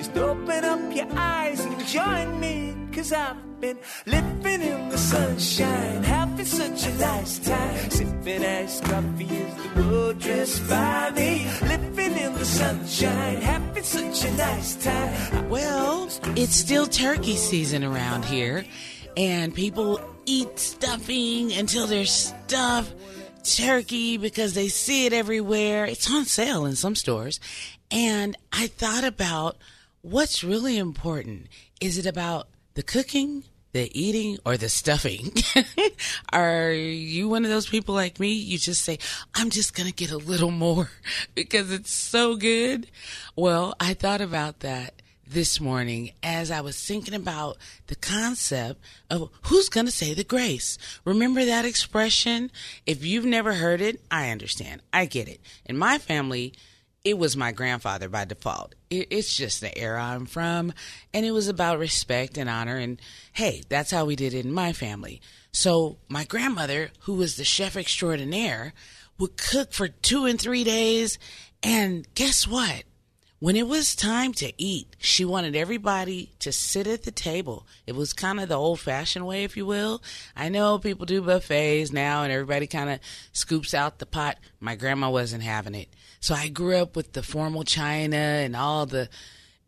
Just 0.00 0.16
open 0.16 0.64
up 0.64 0.96
your 0.96 1.08
eyes 1.14 1.60
and 1.60 1.78
join 1.86 2.40
me. 2.40 2.74
Cause 2.90 3.12
I've 3.12 3.60
been 3.60 3.78
living 4.06 4.62
in 4.62 4.88
the 4.88 4.96
sunshine, 4.96 6.02
having 6.02 6.46
such 6.46 6.86
a 6.86 6.94
nice 6.94 7.38
time. 7.40 7.90
Sipping 7.90 8.42
iced 8.42 8.82
coffee 8.84 9.28
as 9.28 9.54
the 9.56 9.82
world 9.82 10.18
drifts 10.18 10.58
by 10.60 11.10
me. 11.10 11.46
Living 11.68 12.16
in 12.16 12.32
the 12.32 12.46
sunshine, 12.46 13.42
having 13.42 13.82
such 13.82 14.24
a 14.24 14.32
nice 14.38 14.76
time. 14.76 15.50
Well, 15.50 16.08
it's 16.34 16.56
still 16.56 16.86
turkey 16.86 17.36
season 17.36 17.84
around 17.84 18.24
here, 18.24 18.64
and 19.18 19.54
people 19.54 20.00
eat 20.24 20.58
stuffing 20.58 21.52
until 21.52 21.86
they're 21.86 22.06
stuffed 22.06 22.94
turkey 23.44 24.16
because 24.16 24.54
they 24.54 24.68
see 24.68 25.04
it 25.04 25.12
everywhere. 25.12 25.84
It's 25.84 26.10
on 26.10 26.24
sale 26.24 26.64
in 26.64 26.74
some 26.74 26.94
stores. 26.94 27.38
And 27.90 28.34
I 28.50 28.68
thought 28.68 29.04
about 29.04 29.58
what's 30.02 30.44
really 30.44 30.78
important. 30.78 31.46
Is 31.80 31.98
it 31.98 32.06
about 32.06 32.48
the 32.74 32.82
cooking, 32.82 33.44
the 33.72 33.90
eating, 33.98 34.38
or 34.44 34.56
the 34.56 34.68
stuffing? 34.68 35.32
Are 36.32 36.72
you 36.72 37.28
one 37.28 37.44
of 37.44 37.50
those 37.50 37.68
people 37.68 37.94
like 37.94 38.20
me? 38.20 38.32
You 38.32 38.58
just 38.58 38.82
say, 38.82 38.98
I'm 39.34 39.50
just 39.50 39.74
going 39.74 39.88
to 39.88 39.94
get 39.94 40.10
a 40.10 40.18
little 40.18 40.50
more 40.50 40.90
because 41.34 41.72
it's 41.72 41.92
so 41.92 42.36
good. 42.36 42.86
Well, 43.36 43.74
I 43.80 43.94
thought 43.94 44.20
about 44.20 44.60
that 44.60 44.94
this 45.26 45.60
morning 45.60 46.10
as 46.24 46.50
I 46.50 46.60
was 46.60 46.84
thinking 46.84 47.14
about 47.14 47.56
the 47.86 47.94
concept 47.94 48.80
of 49.08 49.30
who's 49.42 49.68
going 49.68 49.86
to 49.86 49.92
say 49.92 50.12
the 50.12 50.24
grace. 50.24 50.76
Remember 51.04 51.44
that 51.44 51.64
expression? 51.64 52.50
If 52.84 53.04
you've 53.04 53.24
never 53.24 53.54
heard 53.54 53.80
it, 53.80 54.00
I 54.10 54.30
understand. 54.30 54.82
I 54.92 55.06
get 55.06 55.28
it. 55.28 55.40
In 55.64 55.78
my 55.78 55.98
family, 55.98 56.52
it 57.04 57.16
was 57.16 57.36
my 57.36 57.52
grandfather 57.52 58.08
by 58.08 58.24
default. 58.24 58.74
It, 58.90 59.08
it's 59.10 59.34
just 59.34 59.60
the 59.60 59.76
era 59.76 60.02
I'm 60.02 60.26
from. 60.26 60.72
And 61.14 61.24
it 61.24 61.30
was 61.30 61.48
about 61.48 61.78
respect 61.78 62.36
and 62.36 62.48
honor. 62.48 62.76
And 62.76 63.00
hey, 63.32 63.62
that's 63.68 63.90
how 63.90 64.04
we 64.04 64.16
did 64.16 64.34
it 64.34 64.44
in 64.44 64.52
my 64.52 64.72
family. 64.72 65.20
So 65.52 65.98
my 66.08 66.24
grandmother, 66.24 66.90
who 67.00 67.14
was 67.14 67.36
the 67.36 67.44
chef 67.44 67.76
extraordinaire, 67.76 68.74
would 69.18 69.36
cook 69.36 69.72
for 69.72 69.88
two 69.88 70.26
and 70.26 70.40
three 70.40 70.64
days. 70.64 71.18
And 71.62 72.06
guess 72.14 72.46
what? 72.46 72.84
When 73.40 73.56
it 73.56 73.66
was 73.66 73.96
time 73.96 74.34
to 74.34 74.52
eat, 74.62 74.96
she 74.98 75.24
wanted 75.24 75.56
everybody 75.56 76.28
to 76.40 76.52
sit 76.52 76.86
at 76.86 77.04
the 77.04 77.10
table. 77.10 77.66
It 77.86 77.96
was 77.96 78.12
kind 78.12 78.38
of 78.38 78.50
the 78.50 78.54
old 78.54 78.80
fashioned 78.80 79.26
way, 79.26 79.44
if 79.44 79.56
you 79.56 79.64
will. 79.64 80.02
I 80.36 80.50
know 80.50 80.78
people 80.78 81.06
do 81.06 81.22
buffets 81.22 81.90
now 81.90 82.22
and 82.22 82.30
everybody 82.30 82.66
kind 82.66 82.90
of 82.90 83.00
scoops 83.32 83.72
out 83.72 83.98
the 83.98 84.04
pot. 84.04 84.36
My 84.60 84.74
grandma 84.76 85.08
wasn't 85.08 85.42
having 85.42 85.74
it. 85.74 85.88
So 86.20 86.34
I 86.34 86.48
grew 86.48 86.76
up 86.76 86.94
with 86.96 87.14
the 87.14 87.22
formal 87.22 87.64
china 87.64 88.18
and 88.18 88.54
all 88.54 88.84
the 88.84 89.08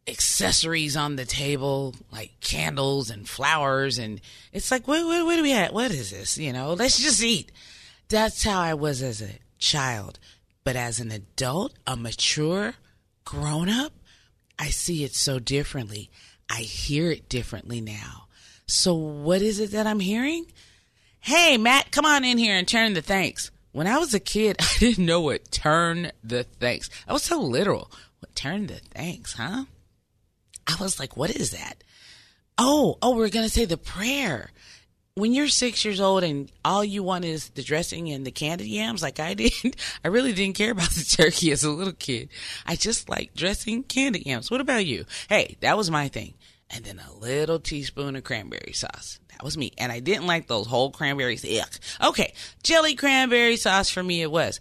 accessories 0.06 0.94
on 0.94 1.16
the 1.16 1.24
table, 1.24 1.94
like 2.12 2.32
candles 2.40 3.08
and 3.08 3.26
flowers. 3.26 3.96
And 3.96 4.20
it's 4.52 4.70
like, 4.70 4.86
what, 4.86 5.02
what, 5.06 5.24
what 5.24 5.36
do 5.36 5.42
we 5.42 5.52
have? 5.52 5.72
What 5.72 5.92
is 5.92 6.10
this? 6.10 6.36
You 6.36 6.52
know, 6.52 6.74
let's 6.74 6.98
just 6.98 7.22
eat. 7.22 7.50
That's 8.10 8.44
how 8.44 8.60
I 8.60 8.74
was 8.74 9.02
as 9.02 9.22
a 9.22 9.38
child. 9.58 10.18
But 10.62 10.76
as 10.76 11.00
an 11.00 11.10
adult, 11.10 11.72
a 11.86 11.96
mature, 11.96 12.74
grown 13.24 13.68
up, 13.68 13.92
I 14.58 14.70
see 14.70 15.04
it 15.04 15.14
so 15.14 15.38
differently. 15.38 16.10
I 16.50 16.60
hear 16.60 17.10
it 17.10 17.28
differently 17.28 17.80
now. 17.80 18.26
So, 18.66 18.94
what 18.94 19.42
is 19.42 19.58
it 19.60 19.72
that 19.72 19.86
I'm 19.86 20.00
hearing? 20.00 20.46
Hey, 21.20 21.56
Matt, 21.56 21.90
come 21.90 22.04
on 22.04 22.24
in 22.24 22.38
here 22.38 22.56
and 22.56 22.66
turn 22.66 22.94
the 22.94 23.02
thanks. 23.02 23.50
When 23.72 23.86
I 23.86 23.98
was 23.98 24.12
a 24.14 24.20
kid, 24.20 24.56
I 24.60 24.78
didn't 24.78 25.06
know 25.06 25.20
what 25.20 25.50
turn 25.50 26.12
the 26.22 26.44
thanks. 26.44 26.90
I 27.08 27.12
was 27.12 27.22
so 27.22 27.40
literal. 27.40 27.90
What 28.20 28.34
turn 28.34 28.66
the 28.66 28.80
thanks, 28.90 29.34
huh? 29.34 29.64
I 30.66 30.76
was 30.80 31.00
like, 31.00 31.16
what 31.16 31.30
is 31.30 31.50
that? 31.50 31.82
Oh, 32.58 32.98
oh, 33.02 33.16
we're 33.16 33.30
going 33.30 33.46
to 33.46 33.52
say 33.52 33.64
the 33.64 33.76
prayer 33.76 34.50
when 35.14 35.34
you're 35.34 35.48
six 35.48 35.84
years 35.84 36.00
old 36.00 36.24
and 36.24 36.50
all 36.64 36.82
you 36.82 37.02
want 37.02 37.24
is 37.24 37.50
the 37.50 37.62
dressing 37.62 38.10
and 38.10 38.26
the 38.26 38.30
candied 38.30 38.68
yams, 38.68 39.02
like 39.02 39.20
I 39.20 39.34
did, 39.34 39.52
I 40.04 40.08
really 40.08 40.32
didn't 40.32 40.56
care 40.56 40.72
about 40.72 40.90
the 40.90 41.04
turkey 41.04 41.52
as 41.52 41.64
a 41.64 41.70
little 41.70 41.92
kid. 41.92 42.30
I 42.66 42.76
just 42.76 43.08
like 43.08 43.34
dressing 43.34 43.82
candied 43.82 44.26
yams. 44.26 44.50
What 44.50 44.60
about 44.60 44.86
you? 44.86 45.04
Hey, 45.28 45.56
that 45.60 45.76
was 45.76 45.90
my 45.90 46.08
thing. 46.08 46.34
And 46.70 46.84
then 46.84 46.98
a 46.98 47.12
little 47.18 47.60
teaspoon 47.60 48.16
of 48.16 48.24
cranberry 48.24 48.72
sauce. 48.72 49.20
That 49.32 49.44
was 49.44 49.58
me. 49.58 49.72
And 49.76 49.92
I 49.92 50.00
didn't 50.00 50.26
like 50.26 50.46
those 50.46 50.66
whole 50.66 50.90
cranberries. 50.90 51.44
Ugh. 51.44 52.08
Okay, 52.08 52.32
jelly 52.62 52.94
cranberry 52.94 53.56
sauce 53.56 53.90
for 53.90 54.02
me 54.02 54.22
it 54.22 54.30
was. 54.30 54.60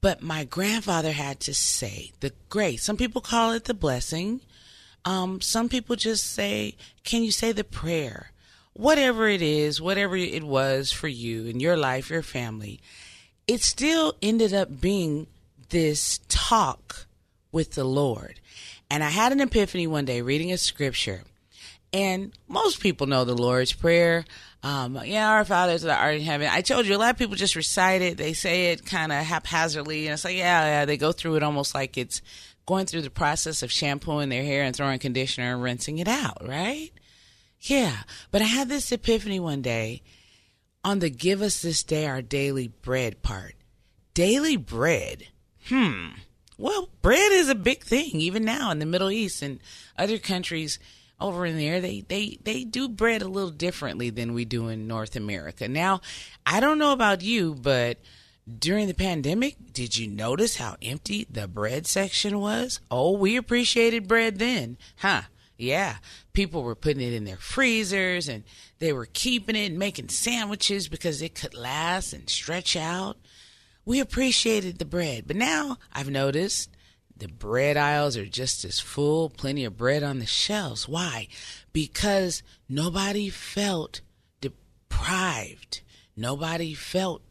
But 0.00 0.22
my 0.22 0.44
grandfather 0.44 1.12
had 1.12 1.40
to 1.40 1.54
say 1.54 2.12
the 2.20 2.32
grace. 2.48 2.82
Some 2.82 2.96
people 2.96 3.20
call 3.20 3.52
it 3.52 3.64
the 3.64 3.74
blessing. 3.74 4.40
Um, 5.04 5.42
some 5.42 5.68
people 5.68 5.96
just 5.96 6.24
say, 6.32 6.76
can 7.04 7.22
you 7.22 7.30
say 7.30 7.52
the 7.52 7.64
prayer? 7.64 8.30
Whatever 8.74 9.26
it 9.28 9.42
is, 9.42 9.80
whatever 9.80 10.16
it 10.16 10.44
was 10.44 10.92
for 10.92 11.08
you 11.08 11.46
in 11.46 11.60
your 11.60 11.76
life, 11.76 12.10
your 12.10 12.22
family, 12.22 12.80
it 13.46 13.62
still 13.62 14.14
ended 14.20 14.52
up 14.52 14.80
being 14.80 15.26
this 15.70 16.20
talk 16.28 17.06
with 17.52 17.72
the 17.72 17.84
Lord. 17.84 18.40
And 18.90 19.02
I 19.02 19.10
had 19.10 19.32
an 19.32 19.40
epiphany 19.40 19.86
one 19.86 20.04
day 20.04 20.20
reading 20.20 20.52
a 20.52 20.58
scripture. 20.58 21.22
And 21.92 22.32
most 22.48 22.80
people 22.80 23.06
know 23.06 23.24
the 23.24 23.36
Lord's 23.36 23.72
Prayer. 23.72 24.24
Um, 24.64 24.98
yeah, 25.04 25.30
our 25.30 25.44
fathers 25.44 25.82
that 25.82 26.00
are 26.00 26.12
in 26.12 26.22
heaven. 26.22 26.48
I 26.50 26.60
told 26.60 26.86
you 26.86 26.96
a 26.96 26.98
lot 26.98 27.10
of 27.10 27.18
people 27.18 27.36
just 27.36 27.54
recite 27.54 28.02
it. 28.02 28.16
They 28.16 28.32
say 28.32 28.72
it 28.72 28.84
kind 28.84 29.12
of 29.12 29.18
haphazardly, 29.18 30.06
and 30.06 30.14
it's 30.14 30.24
like, 30.24 30.36
yeah, 30.36 30.64
yeah. 30.64 30.84
They 30.86 30.96
go 30.96 31.12
through 31.12 31.36
it 31.36 31.42
almost 31.42 31.74
like 31.74 31.96
it's 31.96 32.22
going 32.66 32.86
through 32.86 33.02
the 33.02 33.10
process 33.10 33.62
of 33.62 33.70
shampooing 33.70 34.30
their 34.30 34.42
hair 34.42 34.64
and 34.64 34.74
throwing 34.74 34.98
conditioner 34.98 35.52
and 35.52 35.62
rinsing 35.62 35.98
it 35.98 36.08
out, 36.08 36.46
right? 36.48 36.90
Yeah, 37.64 38.02
but 38.30 38.42
I 38.42 38.44
had 38.44 38.68
this 38.68 38.92
epiphany 38.92 39.40
one 39.40 39.62
day 39.62 40.02
on 40.84 40.98
the 40.98 41.08
give 41.08 41.40
us 41.40 41.62
this 41.62 41.82
day 41.82 42.06
our 42.06 42.20
daily 42.20 42.68
bread 42.68 43.22
part. 43.22 43.54
Daily 44.12 44.58
bread. 44.58 45.28
Hmm. 45.68 46.08
Well, 46.58 46.90
bread 47.00 47.32
is 47.32 47.48
a 47.48 47.54
big 47.54 47.82
thing 47.82 48.16
even 48.16 48.44
now 48.44 48.70
in 48.70 48.80
the 48.80 48.86
Middle 48.86 49.10
East 49.10 49.40
and 49.40 49.60
other 49.96 50.18
countries 50.18 50.78
over 51.18 51.46
in 51.46 51.56
there. 51.56 51.80
They 51.80 52.02
they 52.02 52.38
they 52.44 52.64
do 52.64 52.86
bread 52.86 53.22
a 53.22 53.28
little 53.28 53.50
differently 53.50 54.10
than 54.10 54.34
we 54.34 54.44
do 54.44 54.68
in 54.68 54.86
North 54.86 55.16
America. 55.16 55.66
Now, 55.66 56.02
I 56.44 56.60
don't 56.60 56.78
know 56.78 56.92
about 56.92 57.22
you, 57.22 57.54
but 57.54 57.96
during 58.58 58.88
the 58.88 58.94
pandemic, 58.94 59.56
did 59.72 59.96
you 59.96 60.06
notice 60.06 60.56
how 60.56 60.76
empty 60.82 61.26
the 61.30 61.48
bread 61.48 61.86
section 61.86 62.38
was? 62.40 62.78
Oh, 62.90 63.12
we 63.12 63.36
appreciated 63.36 64.06
bread 64.06 64.38
then. 64.38 64.76
Huh. 64.98 65.22
Yeah, 65.56 65.96
people 66.32 66.62
were 66.64 66.74
putting 66.74 67.02
it 67.02 67.12
in 67.12 67.24
their 67.24 67.36
freezers 67.36 68.28
and 68.28 68.42
they 68.80 68.92
were 68.92 69.06
keeping 69.06 69.54
it 69.54 69.70
and 69.70 69.78
making 69.78 70.08
sandwiches 70.08 70.88
because 70.88 71.22
it 71.22 71.34
could 71.34 71.54
last 71.54 72.12
and 72.12 72.28
stretch 72.28 72.76
out. 72.76 73.16
We 73.84 74.00
appreciated 74.00 74.78
the 74.78 74.84
bread, 74.84 75.24
but 75.26 75.36
now 75.36 75.78
I've 75.92 76.10
noticed 76.10 76.70
the 77.16 77.28
bread 77.28 77.76
aisles 77.76 78.16
are 78.16 78.26
just 78.26 78.64
as 78.64 78.80
full, 78.80 79.30
plenty 79.30 79.64
of 79.64 79.76
bread 79.76 80.02
on 80.02 80.18
the 80.18 80.26
shelves. 80.26 80.88
Why? 80.88 81.28
Because 81.72 82.42
nobody 82.68 83.28
felt 83.28 84.00
deprived. 84.40 85.82
Nobody 86.16 86.74
felt 86.74 87.22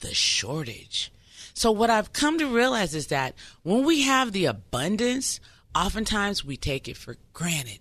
the 0.00 0.12
shortage. 0.12 1.10
So 1.54 1.70
what 1.70 1.90
I've 1.90 2.12
come 2.12 2.38
to 2.38 2.46
realize 2.46 2.94
is 2.94 3.06
that 3.08 3.34
when 3.62 3.84
we 3.84 4.02
have 4.02 4.32
the 4.32 4.46
abundance 4.46 5.40
oftentimes 5.74 6.44
we 6.44 6.56
take 6.56 6.88
it 6.88 6.96
for 6.96 7.16
granted. 7.32 7.80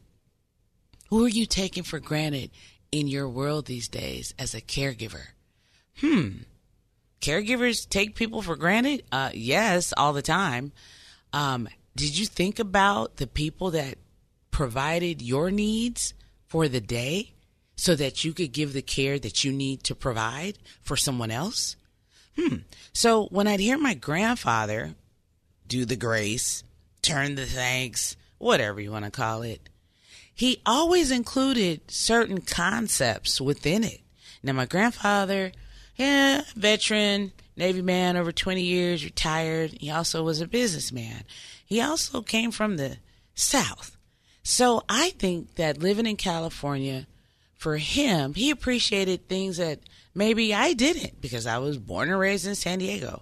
Who 1.09 1.25
are 1.25 1.29
you 1.29 1.45
taking 1.45 1.83
for 1.83 1.99
granted 1.99 2.51
in 2.91 3.07
your 3.07 3.27
world 3.27 3.65
these 3.65 3.87
days 3.87 4.33
as 4.39 4.53
a 4.53 4.61
caregiver? 4.61 5.27
Hmm. 5.99 6.29
Caregivers 7.21 7.87
take 7.87 8.15
people 8.15 8.41
for 8.41 8.55
granted? 8.55 9.03
Uh, 9.11 9.29
yes, 9.33 9.93
all 9.95 10.13
the 10.13 10.21
time. 10.21 10.71
Um, 11.33 11.67
did 11.95 12.17
you 12.17 12.25
think 12.25 12.59
about 12.59 13.17
the 13.17 13.27
people 13.27 13.71
that 13.71 13.97
provided 14.49 15.21
your 15.21 15.51
needs 15.51 16.13
for 16.47 16.67
the 16.67 16.81
day 16.81 17.33
so 17.75 17.95
that 17.95 18.23
you 18.23 18.33
could 18.33 18.51
give 18.51 18.73
the 18.73 18.81
care 18.81 19.19
that 19.19 19.43
you 19.43 19.51
need 19.51 19.83
to 19.83 19.95
provide 19.95 20.57
for 20.81 20.95
someone 20.95 21.31
else? 21.31 21.75
Hmm. 22.37 22.57
So 22.93 23.25
when 23.27 23.47
I'd 23.47 23.59
hear 23.59 23.77
my 23.77 23.93
grandfather 23.93 24.95
do 25.67 25.85
the 25.85 25.95
grace, 25.95 26.63
turn 27.01 27.35
the 27.35 27.45
thanks, 27.45 28.15
whatever 28.37 28.79
you 28.79 28.91
want 28.91 29.05
to 29.05 29.11
call 29.11 29.41
it, 29.41 29.69
he 30.33 30.61
always 30.65 31.11
included 31.11 31.91
certain 31.91 32.41
concepts 32.41 33.39
within 33.39 33.83
it. 33.83 34.01
Now, 34.43 34.53
my 34.53 34.65
grandfather, 34.65 35.51
yeah, 35.95 36.41
veteran, 36.55 37.31
Navy 37.55 37.81
man 37.81 38.17
over 38.17 38.31
20 38.31 38.61
years, 38.61 39.03
retired. 39.03 39.77
He 39.79 39.91
also 39.91 40.23
was 40.23 40.41
a 40.41 40.47
businessman. 40.47 41.23
He 41.65 41.79
also 41.79 42.21
came 42.21 42.51
from 42.51 42.77
the 42.77 42.97
South. 43.35 43.97
So 44.43 44.83
I 44.89 45.11
think 45.11 45.55
that 45.55 45.77
living 45.77 46.07
in 46.07 46.15
California, 46.15 47.05
for 47.53 47.77
him, 47.77 48.33
he 48.33 48.49
appreciated 48.49 49.27
things 49.27 49.57
that 49.57 49.79
maybe 50.15 50.53
I 50.53 50.73
didn't 50.73 51.21
because 51.21 51.45
I 51.45 51.59
was 51.59 51.77
born 51.77 52.09
and 52.09 52.17
raised 52.17 52.47
in 52.47 52.55
San 52.55 52.79
Diego. 52.79 53.21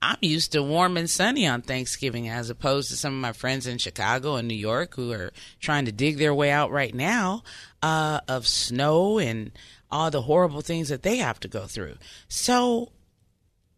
I'm 0.00 0.18
used 0.20 0.52
to 0.52 0.62
warm 0.62 0.96
and 0.96 1.10
sunny 1.10 1.46
on 1.46 1.62
Thanksgiving 1.62 2.28
as 2.28 2.50
opposed 2.50 2.90
to 2.90 2.96
some 2.96 3.14
of 3.14 3.20
my 3.20 3.32
friends 3.32 3.66
in 3.66 3.78
Chicago 3.78 4.36
and 4.36 4.46
New 4.46 4.54
York 4.54 4.94
who 4.94 5.12
are 5.12 5.32
trying 5.60 5.86
to 5.86 5.92
dig 5.92 6.18
their 6.18 6.34
way 6.34 6.50
out 6.50 6.70
right 6.70 6.94
now 6.94 7.42
uh, 7.82 8.20
of 8.28 8.46
snow 8.46 9.18
and 9.18 9.50
all 9.90 10.10
the 10.10 10.22
horrible 10.22 10.60
things 10.60 10.88
that 10.88 11.02
they 11.02 11.16
have 11.16 11.40
to 11.40 11.48
go 11.48 11.66
through. 11.66 11.96
So 12.28 12.92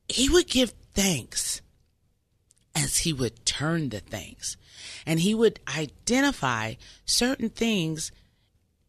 he 0.09 0.29
would 0.29 0.47
give 0.47 0.75
thanks 0.93 1.63
as 2.75 2.99
he 2.99 3.13
would 3.13 3.45
turn 3.47 3.89
the 3.89 4.01
things. 4.01 4.57
And 5.07 5.21
he 5.21 5.35
would 5.35 5.61
identify 5.77 6.75
certain 7.05 7.49
things 7.49 8.13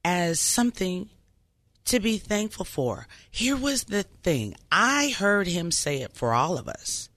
as 0.04 0.40
something 0.40 1.10
to 1.86 2.00
be 2.00 2.18
thankful 2.18 2.66
for. 2.66 3.08
Here 3.30 3.56
was 3.56 3.86
the 3.86 4.04
thing 4.04 4.56
I 4.72 5.14
heard 5.18 5.48
him 5.48 5.72
say 5.72 6.02
it 6.02 6.14
for 6.14 6.34
all 6.34 6.58
of 6.58 6.68
us. 6.68 7.10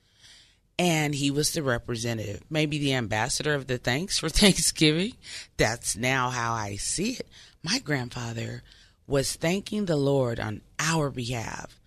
And 0.78 1.14
he 1.14 1.30
was 1.30 1.52
the 1.52 1.62
representative, 1.62 2.42
maybe 2.50 2.78
the 2.78 2.94
ambassador 2.94 3.54
of 3.54 3.66
the 3.68 3.78
thanks 3.78 4.18
for 4.18 4.28
Thanksgiving. 4.30 5.14
That's 5.56 5.96
now 5.96 6.30
how 6.30 6.52
I 6.52 6.76
see 6.76 7.12
it. 7.12 7.28
My 7.62 7.78
grandfather 7.78 8.62
was 9.06 9.36
thanking 9.36 9.84
the 9.84 9.96
Lord 9.96 10.40
on 10.40 10.62
our 10.78 11.10
behalf 11.10 11.78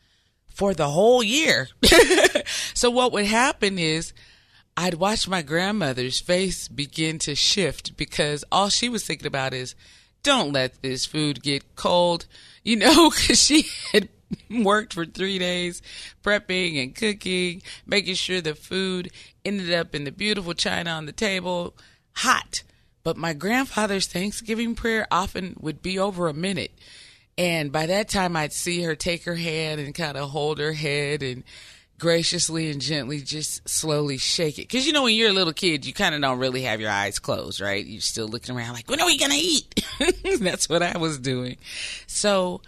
for 0.47 0.73
the 0.73 0.89
whole 0.89 1.21
year. 1.21 1.67
so 2.73 2.89
what 2.89 3.11
would 3.11 3.25
happen 3.25 3.77
is 3.77 4.13
I'd 4.75 4.95
watch 4.95 5.27
my 5.27 5.41
grandmother's 5.41 6.19
face 6.19 6.67
begin 6.67 7.19
to 7.19 7.35
shift 7.35 7.97
because 7.97 8.43
all 8.51 8.69
she 8.69 8.89
was 8.89 9.03
thinking 9.03 9.27
about 9.27 9.53
is, 9.53 9.75
don't 10.23 10.53
let 10.53 10.81
this 10.81 11.05
food 11.05 11.41
get 11.41 11.75
cold, 11.75 12.25
you 12.63 12.75
know, 12.75 13.09
because 13.11 13.41
she 13.41 13.65
had 13.91 14.09
worked 14.49 14.93
for 14.93 15.05
three 15.05 15.39
days 15.39 15.81
prepping 16.23 16.81
and 16.81 16.95
cooking, 16.95 17.61
making 17.85 18.15
sure 18.15 18.41
the 18.41 18.55
food 18.55 19.11
ended 19.45 19.73
up 19.73 19.95
in 19.95 20.03
the 20.03 20.11
beautiful 20.11 20.53
china 20.53 20.91
on 20.91 21.05
the 21.05 21.11
table, 21.11 21.75
hot. 22.13 22.63
But 23.03 23.17
my 23.17 23.33
grandfather's 23.33 24.07
Thanksgiving 24.07 24.75
prayer 24.75 25.07
often 25.09 25.55
would 25.59 25.81
be 25.81 25.97
over 25.97 26.27
a 26.27 26.33
minute. 26.33 26.71
And 27.37 27.71
by 27.71 27.85
that 27.85 28.09
time, 28.09 28.35
I'd 28.35 28.51
see 28.51 28.81
her 28.81 28.95
take 28.95 29.23
her 29.25 29.35
hand 29.35 29.79
and 29.79 29.93
kind 29.93 30.17
of 30.17 30.29
hold 30.31 30.59
her 30.59 30.73
head 30.73 31.21
and 31.21 31.43
graciously 31.99 32.69
and 32.69 32.81
gently 32.81 33.21
just 33.21 33.67
slowly 33.67 34.17
shake 34.17 34.59
it. 34.59 34.63
Because 34.63 34.85
you 34.85 34.93
know, 34.93 35.03
when 35.03 35.15
you're 35.15 35.29
a 35.29 35.33
little 35.33 35.53
kid, 35.53 35.85
you 35.85 35.93
kind 35.93 36.15
of 36.15 36.21
don't 36.21 36.39
really 36.39 36.63
have 36.63 36.81
your 36.81 36.91
eyes 36.91 37.19
closed, 37.19 37.61
right? 37.61 37.85
You're 37.85 38.01
still 38.01 38.27
looking 38.27 38.55
around 38.55 38.73
like, 38.73 38.89
when 38.89 38.99
are 38.99 39.05
we 39.05 39.17
going 39.17 39.31
to 39.31 39.37
eat? 39.37 39.85
That's 40.39 40.67
what 40.67 40.83
I 40.83 40.97
was 40.97 41.17
doing. 41.17 41.57
So, 42.07 42.61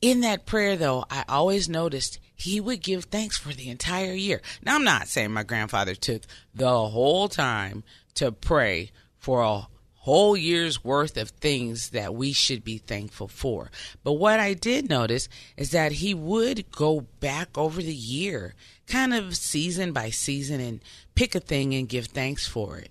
in 0.00 0.20
that 0.20 0.46
prayer, 0.46 0.76
though, 0.76 1.04
I 1.10 1.24
always 1.28 1.68
noticed 1.68 2.18
he 2.34 2.60
would 2.60 2.82
give 2.82 3.04
thanks 3.04 3.36
for 3.36 3.52
the 3.52 3.68
entire 3.68 4.12
year. 4.12 4.40
Now, 4.62 4.76
I'm 4.76 4.84
not 4.84 5.08
saying 5.08 5.30
my 5.30 5.42
grandfather 5.42 5.94
took 5.94 6.22
the 6.54 6.88
whole 6.88 7.28
time 7.28 7.84
to 8.14 8.32
pray 8.32 8.90
for 9.18 9.42
a 9.42 9.68
whole 10.00 10.34
year's 10.34 10.82
worth 10.82 11.18
of 11.18 11.28
things 11.28 11.90
that 11.90 12.14
we 12.14 12.32
should 12.32 12.64
be 12.64 12.78
thankful 12.78 13.28
for. 13.28 13.70
But 14.02 14.14
what 14.14 14.40
I 14.40 14.54
did 14.54 14.88
notice 14.88 15.28
is 15.58 15.72
that 15.72 15.92
he 15.92 16.14
would 16.14 16.70
go 16.70 17.02
back 17.20 17.58
over 17.58 17.82
the 17.82 17.94
year, 17.94 18.54
kind 18.86 19.12
of 19.12 19.36
season 19.36 19.92
by 19.92 20.08
season, 20.08 20.60
and 20.60 20.80
pick 21.14 21.34
a 21.34 21.40
thing 21.40 21.74
and 21.74 21.86
give 21.86 22.06
thanks 22.06 22.46
for 22.46 22.78
it. 22.78 22.90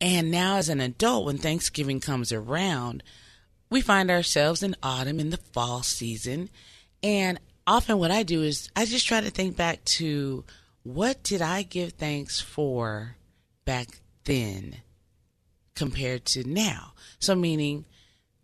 And 0.00 0.30
now, 0.32 0.56
as 0.56 0.68
an 0.68 0.80
adult, 0.80 1.26
when 1.26 1.38
Thanksgiving 1.38 2.00
comes 2.00 2.32
around, 2.32 3.04
we 3.70 3.80
find 3.80 4.10
ourselves 4.10 4.62
in 4.62 4.76
autumn, 4.82 5.20
in 5.20 5.30
the 5.30 5.36
fall 5.36 5.82
season. 5.82 6.50
And 7.02 7.38
often, 7.66 7.98
what 7.98 8.10
I 8.10 8.22
do 8.22 8.42
is 8.42 8.70
I 8.76 8.84
just 8.86 9.06
try 9.06 9.20
to 9.20 9.30
think 9.30 9.56
back 9.56 9.84
to 9.84 10.44
what 10.82 11.22
did 11.22 11.42
I 11.42 11.62
give 11.62 11.92
thanks 11.92 12.40
for 12.40 13.16
back 13.64 13.88
then? 14.24 14.76
compared 15.76 16.24
to 16.24 16.48
now. 16.48 16.94
So, 17.20 17.36
meaning, 17.36 17.84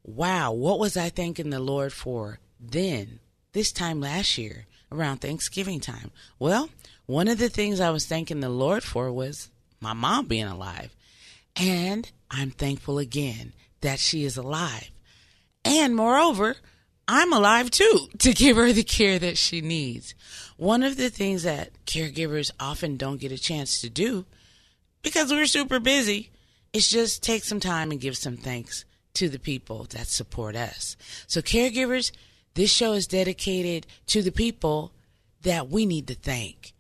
wow, 0.05 0.53
what 0.53 0.79
was 0.79 0.97
I 0.97 1.09
thanking 1.09 1.51
the 1.51 1.59
Lord 1.59 1.93
for 1.93 2.39
then, 2.61 3.19
this 3.53 3.73
time 3.73 4.01
last 4.01 4.39
year, 4.39 4.67
around 4.93 5.19
Thanksgiving 5.19 5.81
time? 5.81 6.13
Well, 6.39 6.69
one 7.07 7.27
of 7.27 7.39
the 7.39 7.49
things 7.49 7.81
I 7.81 7.91
was 7.91 8.07
thanking 8.07 8.41
the 8.41 8.49
Lord 8.49 8.85
for 8.85 9.11
was 9.11 9.49
my 9.81 9.95
mom 9.95 10.27
being 10.27 10.47
alive. 10.47 10.95
And 11.57 12.09
I'm 12.31 12.51
thankful 12.51 12.99
again 12.99 13.53
that 13.81 13.99
she 13.99 14.25
is 14.25 14.37
alive. 14.37 14.91
And 15.65 15.95
moreover, 15.95 16.57
I'm 17.09 17.33
alive 17.33 17.71
too 17.71 18.09
to 18.19 18.33
give 18.33 18.57
her 18.57 18.73
the 18.73 18.83
care 18.83 19.19
that 19.19 19.39
she 19.39 19.61
needs. 19.61 20.15
One 20.57 20.83
of 20.83 20.97
the 20.97 21.11
things 21.11 21.43
that 21.43 21.71
caregivers 21.87 22.51
often 22.61 22.97
don't 22.97 23.21
get 23.21 23.33
a 23.33 23.39
chance 23.39 23.81
to 23.81 23.91
do 23.91 24.25
because 25.03 25.31
we're 25.31 25.47
super 25.47 25.81
busy 25.81 26.31
is 26.73 26.89
just 26.89 27.23
take 27.23 27.45
some 27.45 27.61
time 27.61 27.91
and 27.91 28.01
give 28.01 28.17
some 28.17 28.37
thanks 28.37 28.85
to 29.15 29.29
the 29.29 29.39
people 29.39 29.87
that 29.91 30.07
support 30.07 30.57
us. 30.57 30.97
So, 31.27 31.43
caregivers, 31.43 32.13
this 32.55 32.73
show 32.73 32.93
is 32.93 33.07
dedicated 33.07 33.87
to 34.07 34.23
the 34.23 34.33
people 34.33 34.93
that 35.43 35.69
we 35.69 35.87
need 35.87 36.07
to 36.09 36.15
thank. 36.15 36.73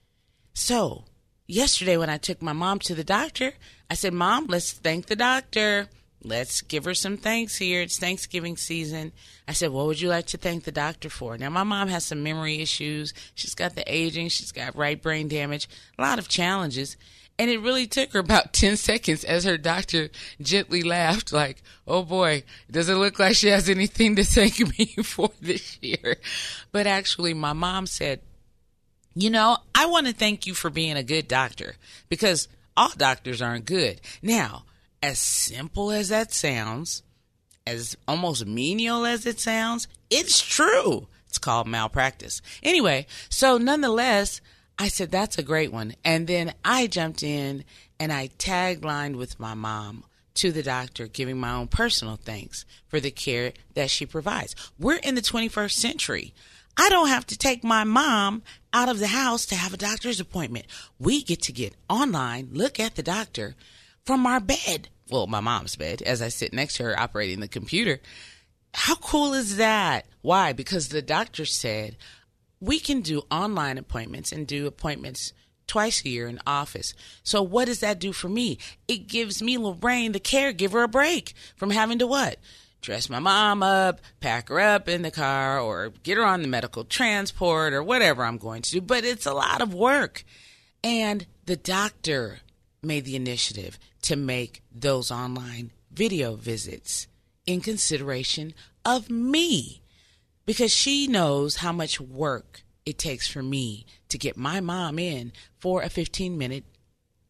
So, 0.55 1.05
yesterday 1.47 1.97
when 1.97 2.11
I 2.11 2.19
took 2.19 2.41
my 2.41 2.53
mom 2.53 2.79
to 2.81 2.95
the 2.95 3.05
doctor, 3.05 3.55
I 3.91 3.95
said, 3.95 4.15
Mom, 4.15 4.47
let's 4.47 4.73
thank 4.73 5.07
the 5.07 5.17
doctor. 5.17 5.89
Let's 6.25 6.61
give 6.61 6.85
her 6.85 6.95
some 6.95 7.17
thanks 7.17 7.57
here. 7.57 7.83
It's 7.83 7.99
Thanksgiving 7.99 8.57
season. 8.57 9.13
I 9.49 9.53
said, 9.53 9.71
What 9.71 9.87
would 9.87 10.01
you 10.01 10.09
like 10.09 10.27
to 10.27 10.39
thank 10.39 10.65
the 10.65 10.73
doctor 10.73 11.11
for? 11.11 11.37
Now, 11.37 11.51
my 11.51 11.65
mom 11.65 11.89
has 11.89 12.05
some 12.05 12.23
memory 12.23 12.61
issues. 12.61 13.13
She's 13.35 13.55
got 13.55 13.75
the 13.75 13.85
aging, 13.93 14.29
she's 14.29 14.53
got 14.53 14.77
right 14.77 15.01
brain 15.01 15.29
damage, 15.29 15.69
a 15.99 16.03
lot 16.03 16.19
of 16.19 16.29
challenges. 16.29 16.97
And 17.39 17.51
it 17.51 17.61
really 17.61 17.87
took 17.87 18.13
her 18.13 18.19
about 18.21 18.53
10 18.53 18.77
seconds 18.77 19.25
as 19.25 19.45
her 19.45 19.59
doctor 19.59 20.11
gently 20.41 20.83
laughed, 20.83 21.33
like, 21.33 21.63
oh 21.89 22.03
boy, 22.03 22.45
does 22.71 22.89
it 22.89 22.95
look 22.95 23.19
like 23.19 23.35
she 23.35 23.49
has 23.49 23.69
anything 23.69 24.15
to 24.17 24.25
thank 24.25 24.61
me 24.79 24.87
for 25.03 25.31
this 25.41 25.79
year? 25.83 26.19
But 26.71 26.87
actually, 26.87 27.35
my 27.35 27.53
mom 27.53 27.87
said, 27.87 28.21
you 29.15 29.29
know, 29.29 29.59
I 29.75 29.87
want 29.87 30.07
to 30.07 30.15
thank 30.15 30.47
you 30.47 30.55
for 30.55 30.71
being 30.71 30.97
a 30.97 31.03
good 31.03 31.27
doctor 31.27 31.75
because 32.09 32.49
all 32.77 32.93
doctors 32.97 33.43
aren't 33.43 33.65
good. 33.65 34.01
Now, 34.23 34.65
as 35.03 35.19
simple 35.19 35.91
as 35.91 36.09
that 36.11 36.33
sounds, 36.33 37.03
as 37.67 37.97
almost 38.07 38.47
menial 38.47 39.05
as 39.05 39.27
it 39.27 39.41
sounds, 39.41 39.89
it's 40.11 40.41
true. 40.41 41.09
It's 41.29 41.39
called 41.39 41.67
malpractice. 41.67 42.43
Anyway, 42.63 43.07
so 43.29 43.59
nonetheless, 43.59 44.41
I 44.79 44.89
said, 44.89 45.11
that's 45.11 45.39
a 45.39 45.43
great 45.43 45.73
one. 45.73 45.95
And 46.05 46.27
then 46.27 46.55
I 46.65 46.87
jumped 46.87 47.23
in 47.23 47.65
and 47.99 48.13
I 48.13 48.29
taglined 48.39 49.17
with 49.17 49.41
my 49.41 49.55
mom 49.55 50.05
to 50.35 50.53
the 50.53 50.63
doctor, 50.63 51.07
giving 51.07 51.39
my 51.39 51.53
own 51.53 51.69
personal 51.69 52.17
thanks 52.17 52.65
for 52.89 53.01
the 53.01 53.11
care 53.11 53.53
that 53.75 53.91
she 53.91 54.07
provides. 54.07 54.55
We're 54.79 54.97
in 54.97 55.15
the 55.15 55.21
21st 55.21 55.73
century. 55.73 56.35
I 56.77 56.89
don't 56.89 57.09
have 57.09 57.27
to 57.27 57.39
take 57.39 57.63
my 57.63 57.85
mom 57.85 58.43
out 58.73 58.89
of 58.89 58.99
the 58.99 59.09
house 59.09 59.45
to 59.47 59.55
have 59.55 59.75
a 59.75 59.79
doctor's 59.79 60.21
appointment. 60.21 60.67
We 60.99 61.23
get 61.23 61.43
to 61.43 61.53
get 61.53 61.75
online, 61.89 62.49
look 62.53 62.81
at 62.81 62.95
the 62.95 63.03
doctor 63.03 63.55
from 64.05 64.27
our 64.27 64.41
bed. 64.41 64.89
Well, 65.11 65.27
my 65.27 65.41
mom's 65.41 65.77
bed, 65.77 66.03
as 66.03 66.23
I 66.23 66.29
sit 66.29 66.53
next 66.53 66.77
to 66.77 66.85
her 66.85 66.99
operating 66.99 67.41
the 67.41 67.49
computer. 67.49 68.01
How 68.75 68.95
cool 68.97 69.35
is 69.35 69.57
that? 69.57 70.07
Why? 70.23 70.53
Because 70.53 70.89
the 70.89 71.03
doctor 71.03 71.45
said, 71.45 71.97
we 72.61 72.79
can 72.79 73.01
do 73.01 73.23
online 73.31 73.77
appointments 73.77 74.33
and 74.33 74.47
do 74.47 74.67
appointments 74.67 75.33
twice 75.67 76.05
a 76.05 76.09
year 76.09 76.29
in 76.29 76.41
office. 76.47 76.95
So 77.23 77.43
what 77.43 77.67
does 77.67 77.81
that 77.81 77.99
do 77.99 78.13
for 78.13 78.29
me? 78.29 78.59
It 78.89 79.09
gives 79.09 79.43
me 79.43 79.59
Lorraine, 79.59 80.13
the 80.13 80.21
caregiver, 80.21 80.85
a 80.85 80.89
break 80.89 81.35
from 81.57 81.71
having 81.71 81.99
to 81.99 82.07
what? 82.07 82.37
Dress 82.81 83.09
my 83.09 83.21
mom 83.21 83.63
up, 83.63 84.01
pack 84.21 84.49
her 84.49 84.59
up 84.59 84.89
in 84.89 85.03
the 85.03 85.11
car, 85.11 85.61
or 85.61 85.91
get 86.03 86.17
her 86.17 86.25
on 86.25 86.43
the 86.43 86.49
medical 86.49 86.85
transport, 86.85 87.73
or 87.73 87.83
whatever 87.83 88.25
I'm 88.25 88.39
going 88.39 88.63
to 88.63 88.71
do. 88.71 88.81
But 88.81 89.05
it's 89.05 89.27
a 89.27 89.35
lot 89.35 89.61
of 89.61 89.73
work. 89.73 90.25
And 90.83 91.27
the 91.47 91.57
doctor 91.57 92.41
made 92.83 93.05
the 93.05 93.17
initiative 93.17 93.79
to 94.03 94.17
make 94.17 94.63
those 94.75 95.11
online 95.11 95.71
video 95.93 96.35
visits 96.35 97.07
in 97.47 97.61
consideration 97.61 98.53
of 98.85 99.09
me 99.09 99.83
because 100.47 100.73
she 100.73 101.07
knows 101.07 101.57
how 101.57 101.71
much 101.71 102.01
work 102.01 102.63
it 102.85 102.99
takes 102.99 103.29
for 103.29 103.43
me 103.43 103.87
to 104.09 104.19
get 104.19 104.37
my 104.37 104.61
mom 104.61 104.99
in 104.99 105.33
for 105.59 105.83
a 105.83 105.89
15 105.89 106.37
minute 106.37 106.65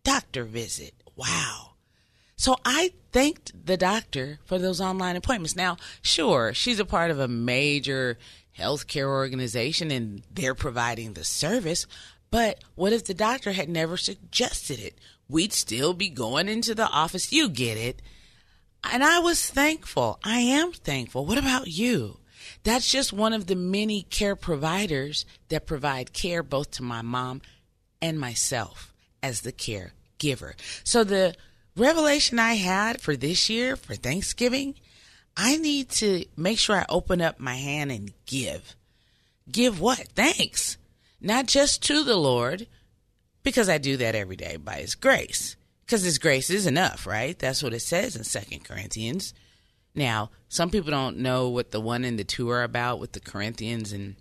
doctor 0.04 0.44
visit. 0.44 0.94
Wow. 1.16 1.72
So 2.36 2.56
I 2.64 2.92
thanked 3.12 3.66
the 3.66 3.76
doctor 3.76 4.38
for 4.44 4.58
those 4.58 4.80
online 4.80 5.16
appointments. 5.16 5.54
Now, 5.54 5.76
sure, 6.00 6.54
she's 6.54 6.80
a 6.80 6.84
part 6.86 7.10
of 7.10 7.20
a 7.20 7.28
major 7.28 8.18
healthcare 8.58 9.06
organization 9.06 9.90
and 9.90 10.22
they're 10.32 10.54
providing 10.54 11.12
the 11.12 11.24
service, 11.24 11.86
but 12.30 12.64
what 12.74 12.94
if 12.94 13.04
the 13.04 13.14
doctor 13.14 13.52
had 13.52 13.68
never 13.68 13.98
suggested 13.98 14.80
it? 14.80 14.98
We'd 15.32 15.54
still 15.54 15.94
be 15.94 16.10
going 16.10 16.46
into 16.46 16.74
the 16.74 16.86
office. 16.86 17.32
You 17.32 17.48
get 17.48 17.78
it. 17.78 18.02
And 18.84 19.02
I 19.02 19.18
was 19.18 19.48
thankful. 19.48 20.20
I 20.22 20.40
am 20.40 20.72
thankful. 20.72 21.24
What 21.24 21.38
about 21.38 21.68
you? 21.68 22.18
That's 22.64 22.90
just 22.90 23.14
one 23.14 23.32
of 23.32 23.46
the 23.46 23.56
many 23.56 24.02
care 24.02 24.36
providers 24.36 25.24
that 25.48 25.66
provide 25.66 26.12
care 26.12 26.42
both 26.42 26.72
to 26.72 26.82
my 26.82 27.00
mom 27.00 27.40
and 28.02 28.20
myself 28.20 28.92
as 29.22 29.40
the 29.40 29.52
caregiver. 29.52 30.52
So 30.84 31.02
the 31.02 31.34
revelation 31.78 32.38
I 32.38 32.54
had 32.54 33.00
for 33.00 33.16
this 33.16 33.48
year 33.48 33.74
for 33.76 33.94
Thanksgiving, 33.94 34.74
I 35.34 35.56
need 35.56 35.88
to 35.92 36.26
make 36.36 36.58
sure 36.58 36.76
I 36.76 36.84
open 36.90 37.22
up 37.22 37.40
my 37.40 37.54
hand 37.54 37.90
and 37.90 38.12
give. 38.26 38.76
Give 39.50 39.80
what? 39.80 40.08
Thanks. 40.14 40.76
Not 41.22 41.46
just 41.46 41.82
to 41.84 42.04
the 42.04 42.16
Lord, 42.16 42.66
because 43.42 43.68
I 43.68 43.78
do 43.78 43.96
that 43.98 44.14
every 44.14 44.36
day 44.36 44.56
by 44.56 44.76
His 44.76 44.94
grace. 44.94 45.56
Because 45.84 46.02
His 46.02 46.18
grace 46.18 46.50
is 46.50 46.66
enough, 46.66 47.06
right? 47.06 47.38
That's 47.38 47.62
what 47.62 47.74
it 47.74 47.80
says 47.80 48.16
in 48.16 48.24
Second 48.24 48.64
Corinthians. 48.64 49.34
Now, 49.94 50.30
some 50.48 50.70
people 50.70 50.90
don't 50.90 51.18
know 51.18 51.48
what 51.48 51.70
the 51.70 51.80
one 51.80 52.04
and 52.04 52.18
the 52.18 52.24
two 52.24 52.48
are 52.50 52.62
about 52.62 52.98
with 52.98 53.12
the 53.12 53.20
Corinthians. 53.20 53.92
And, 53.92 54.16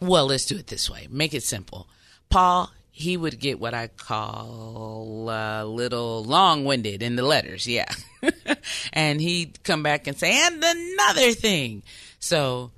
well, 0.00 0.26
let's 0.26 0.46
do 0.46 0.56
it 0.56 0.68
this 0.68 0.88
way 0.88 1.08
make 1.10 1.34
it 1.34 1.42
simple. 1.42 1.88
Paul, 2.28 2.70
he 2.90 3.16
would 3.16 3.40
get 3.40 3.58
what 3.58 3.74
I 3.74 3.88
call 3.88 5.28
a 5.28 5.64
little 5.64 6.22
long 6.24 6.64
winded 6.64 7.02
in 7.02 7.16
the 7.16 7.24
letters. 7.24 7.66
Yeah. 7.66 7.92
and 8.92 9.20
he'd 9.20 9.62
come 9.64 9.82
back 9.82 10.06
and 10.06 10.16
say, 10.16 10.32
and 10.32 10.62
another 10.62 11.32
thing. 11.32 11.82
So 12.20 12.70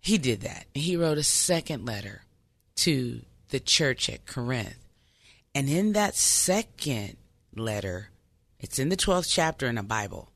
he 0.00 0.16
did 0.16 0.40
that. 0.40 0.66
He 0.74 0.96
wrote 0.96 1.18
a 1.18 1.22
second 1.22 1.84
letter 1.84 2.22
to 2.76 3.20
the 3.50 3.60
church 3.60 4.08
at 4.08 4.26
Corinth. 4.26 4.76
And 5.58 5.68
in 5.68 5.94
that 5.94 6.14
second 6.14 7.16
letter, 7.52 8.10
it's 8.60 8.78
in 8.78 8.90
the 8.90 8.96
12th 8.96 9.28
chapter 9.28 9.66
in 9.66 9.74
the 9.74 9.82
Bible. 9.82 10.30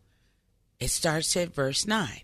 It 0.81 0.89
starts 0.89 1.37
at 1.37 1.55
verse 1.55 1.87
9. 1.87 2.23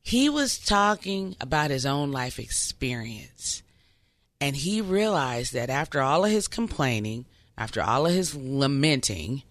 He 0.00 0.30
was 0.30 0.56
talking 0.56 1.36
about 1.38 1.68
his 1.68 1.84
own 1.84 2.10
life 2.10 2.38
experience. 2.38 3.62
And 4.40 4.56
he 4.56 4.80
realized 4.80 5.52
that 5.52 5.68
after 5.68 6.00
all 6.00 6.24
of 6.24 6.30
his 6.30 6.48
complaining, 6.48 7.26
after 7.58 7.82
all 7.82 8.06
of 8.06 8.14
his 8.14 8.34
lamenting, 8.34 9.42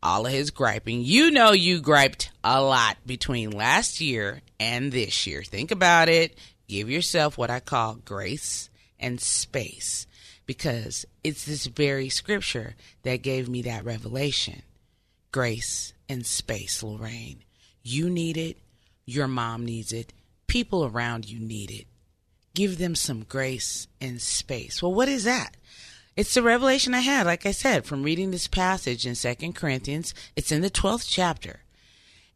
all 0.00 0.26
of 0.26 0.32
his 0.32 0.52
griping, 0.52 1.02
you 1.02 1.32
know 1.32 1.50
you 1.50 1.80
griped 1.80 2.30
a 2.44 2.62
lot 2.62 2.98
between 3.04 3.50
last 3.50 4.00
year 4.00 4.42
and 4.60 4.92
this 4.92 5.26
year. 5.26 5.42
Think 5.42 5.72
about 5.72 6.08
it. 6.08 6.38
Give 6.68 6.88
yourself 6.88 7.36
what 7.36 7.50
I 7.50 7.58
call 7.58 7.96
grace 7.96 8.70
and 9.00 9.20
space 9.20 10.06
because 10.50 11.06
it's 11.22 11.44
this 11.44 11.66
very 11.66 12.08
scripture 12.08 12.74
that 13.04 13.22
gave 13.22 13.48
me 13.48 13.62
that 13.62 13.84
revelation. 13.84 14.62
Grace 15.30 15.92
and 16.08 16.26
space, 16.26 16.82
Lorraine. 16.82 17.44
You 17.84 18.10
need 18.10 18.36
it. 18.36 18.56
Your 19.06 19.28
mom 19.28 19.64
needs 19.64 19.92
it. 19.92 20.12
People 20.48 20.84
around 20.84 21.30
you 21.30 21.38
need 21.38 21.70
it. 21.70 21.86
Give 22.52 22.78
them 22.78 22.96
some 22.96 23.22
grace 23.22 23.86
and 24.00 24.20
space. 24.20 24.82
Well, 24.82 24.92
what 24.92 25.08
is 25.08 25.22
that? 25.22 25.56
It's 26.16 26.34
the 26.34 26.42
revelation 26.42 26.94
I 26.94 26.98
had, 26.98 27.26
like 27.26 27.46
I 27.46 27.52
said, 27.52 27.84
from 27.86 28.02
reading 28.02 28.32
this 28.32 28.48
passage 28.48 29.06
in 29.06 29.14
Second 29.14 29.54
Corinthians. 29.54 30.14
It's 30.34 30.50
in 30.50 30.62
the 30.62 30.68
12th 30.68 31.06
chapter. 31.08 31.60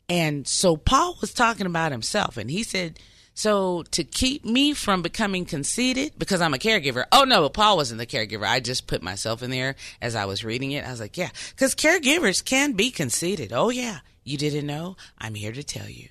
And 0.08 0.46
so 0.46 0.76
Paul 0.76 1.18
was 1.20 1.34
talking 1.34 1.66
about 1.66 1.90
himself, 1.90 2.36
and 2.36 2.48
he 2.48 2.62
said, 2.62 3.00
so 3.34 3.82
to 3.90 4.04
keep 4.04 4.44
me 4.44 4.72
from 4.72 5.02
becoming 5.02 5.44
conceited 5.44 6.12
because 6.16 6.40
I'm 6.40 6.54
a 6.54 6.58
caregiver. 6.58 7.04
Oh 7.10 7.24
no, 7.24 7.48
Paul 7.48 7.76
wasn't 7.76 7.98
the 7.98 8.06
caregiver. 8.06 8.46
I 8.46 8.60
just 8.60 8.86
put 8.86 9.02
myself 9.02 9.42
in 9.42 9.50
there 9.50 9.74
as 10.00 10.14
I 10.14 10.24
was 10.24 10.44
reading 10.44 10.70
it. 10.70 10.86
I 10.86 10.90
was 10.90 11.00
like, 11.00 11.16
yeah, 11.16 11.30
because 11.50 11.74
caregivers 11.74 12.44
can 12.44 12.72
be 12.72 12.92
conceited. 12.92 13.52
Oh 13.52 13.70
yeah, 13.70 13.98
you 14.22 14.38
didn't 14.38 14.66
know? 14.66 14.96
I'm 15.18 15.34
here 15.34 15.52
to 15.52 15.64
tell 15.64 15.88
you. 15.88 16.08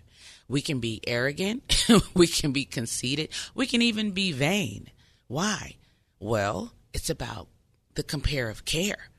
We 0.49 0.61
can 0.61 0.79
be 0.79 1.01
arrogant. 1.07 1.87
we 2.13 2.27
can 2.27 2.51
be 2.51 2.65
conceited. 2.65 3.29
We 3.55 3.67
can 3.67 3.81
even 3.81 4.11
be 4.11 4.33
vain. 4.33 4.89
Why? 5.27 5.77
Well, 6.19 6.73
it's 6.93 7.09
about 7.09 7.47
the 7.95 8.03
compare 8.03 8.49
of 8.49 8.65
care. 8.65 9.09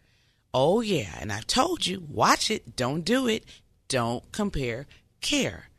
Oh 0.52 0.82
yeah, 0.82 1.16
and 1.18 1.32
I've 1.32 1.46
told 1.46 1.87
you, 1.87 2.04
watch 2.08 2.50
it. 2.50 2.76
Don't 2.76 3.04
do 3.04 3.26
it. 3.26 3.44
Don't 3.88 4.30
compare 4.30 4.87
care. 5.23 5.70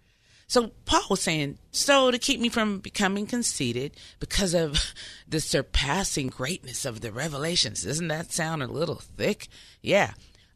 So 0.47 0.71
Paul 0.85 1.01
was 1.09 1.21
saying, 1.21 1.57
so 1.71 2.11
to 2.11 2.19
keep 2.19 2.39
me 2.39 2.49
from 2.49 2.79
becoming 2.79 3.25
conceited 3.25 3.95
because 4.19 4.53
of 4.53 4.93
the 5.27 5.39
surpassing 5.39 6.27
greatness 6.27 6.85
of 6.85 7.01
the 7.01 7.11
revelations. 7.11 7.83
Doesn't 7.83 8.07
that 8.09 8.31
sound 8.31 8.61
a 8.61 8.67
little 8.67 9.01
thick? 9.17 9.47
Yeah. 9.81 10.13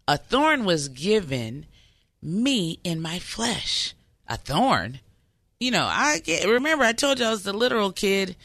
A 0.08 0.18
thorn 0.18 0.66
was 0.66 0.90
given 0.90 1.66
me 2.22 2.80
in 2.84 3.02
my 3.02 3.20
flesh. 3.20 3.94
A 4.28 4.38
thorn? 4.38 5.00
You 5.60 5.72
know, 5.72 5.86
I 5.86 6.20
get, 6.20 6.48
remember 6.48 6.86
I 6.86 6.94
told 6.94 7.20
you 7.20 7.26
I 7.26 7.32
was 7.32 7.44
the 7.44 7.54
literal 7.54 7.92
kid. 7.92 8.36